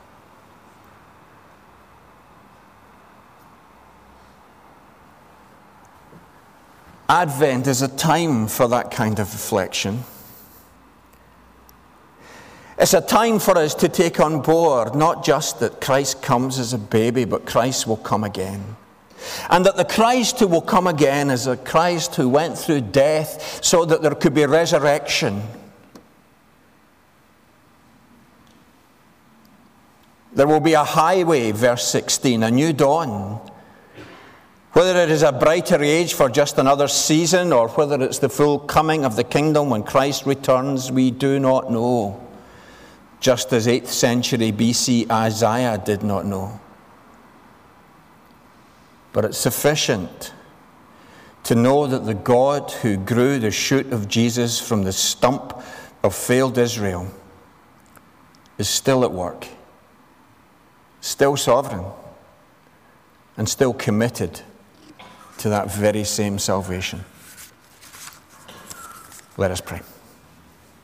Advent 7.07 7.67
is 7.67 7.83
a 7.83 7.89
time 7.89 8.47
for 8.47 8.67
that 8.69 8.89
kind 8.89 9.19
of 9.19 9.31
reflection. 9.31 10.03
It's 12.77 12.93
a 12.93 13.01
time 13.01 13.39
for 13.39 13.57
us 13.57 13.75
to 13.75 13.89
take 13.89 14.19
on 14.19 14.41
board 14.41 14.95
not 14.95 15.23
just 15.23 15.59
that 15.59 15.79
Christ 15.79 16.21
comes 16.21 16.57
as 16.57 16.73
a 16.73 16.77
baby, 16.77 17.23
but 17.25 17.45
Christ 17.45 17.85
will 17.85 17.97
come 17.97 18.23
again. 18.23 18.75
And 19.49 19.65
that 19.65 19.77
the 19.77 19.85
Christ 19.85 20.39
who 20.39 20.47
will 20.47 20.61
come 20.61 20.87
again 20.87 21.29
is 21.29 21.47
a 21.47 21.55
Christ 21.55 22.15
who 22.15 22.27
went 22.27 22.57
through 22.57 22.81
death 22.81 23.63
so 23.63 23.85
that 23.85 24.01
there 24.01 24.15
could 24.15 24.33
be 24.33 24.45
resurrection. 24.45 25.43
There 30.33 30.47
will 30.47 30.59
be 30.59 30.73
a 30.73 30.83
highway, 30.83 31.51
verse 31.51 31.87
16, 31.87 32.41
a 32.41 32.49
new 32.49 32.73
dawn. 32.73 33.39
Whether 34.71 34.99
it 35.01 35.11
is 35.11 35.21
a 35.21 35.31
brighter 35.31 35.81
age 35.83 36.15
for 36.15 36.27
just 36.27 36.57
another 36.57 36.87
season 36.87 37.53
or 37.53 37.69
whether 37.69 38.01
it's 38.01 38.17
the 38.17 38.29
full 38.29 38.57
coming 38.57 39.05
of 39.05 39.15
the 39.15 39.23
kingdom 39.23 39.69
when 39.69 39.83
Christ 39.83 40.25
returns, 40.25 40.91
we 40.91 41.11
do 41.11 41.39
not 41.39 41.71
know. 41.71 42.22
Just 43.23 43.53
as 43.53 43.67
8th 43.67 43.87
century 43.87 44.51
BC 44.51 45.09
Isaiah 45.09 45.77
did 45.77 46.03
not 46.03 46.25
know. 46.25 46.59
But 49.13 49.23
it's 49.23 49.37
sufficient 49.37 50.33
to 51.43 51.55
know 51.55 51.87
that 51.87 52.05
the 52.05 52.15
God 52.15 52.69
who 52.69 52.97
grew 52.97 53.39
the 53.39 53.49
shoot 53.49 53.93
of 53.93 54.09
Jesus 54.09 54.59
from 54.59 54.83
the 54.83 54.91
stump 54.91 55.53
of 56.03 56.13
failed 56.13 56.57
Israel 56.57 57.07
is 58.57 58.67
still 58.67 59.05
at 59.05 59.13
work, 59.13 59.47
still 60.99 61.37
sovereign, 61.37 61.85
and 63.37 63.47
still 63.47 63.73
committed 63.73 64.41
to 65.37 65.47
that 65.47 65.71
very 65.71 66.03
same 66.03 66.37
salvation. 66.37 67.05
Let 69.37 69.49
us 69.49 69.61
pray. 69.61 69.79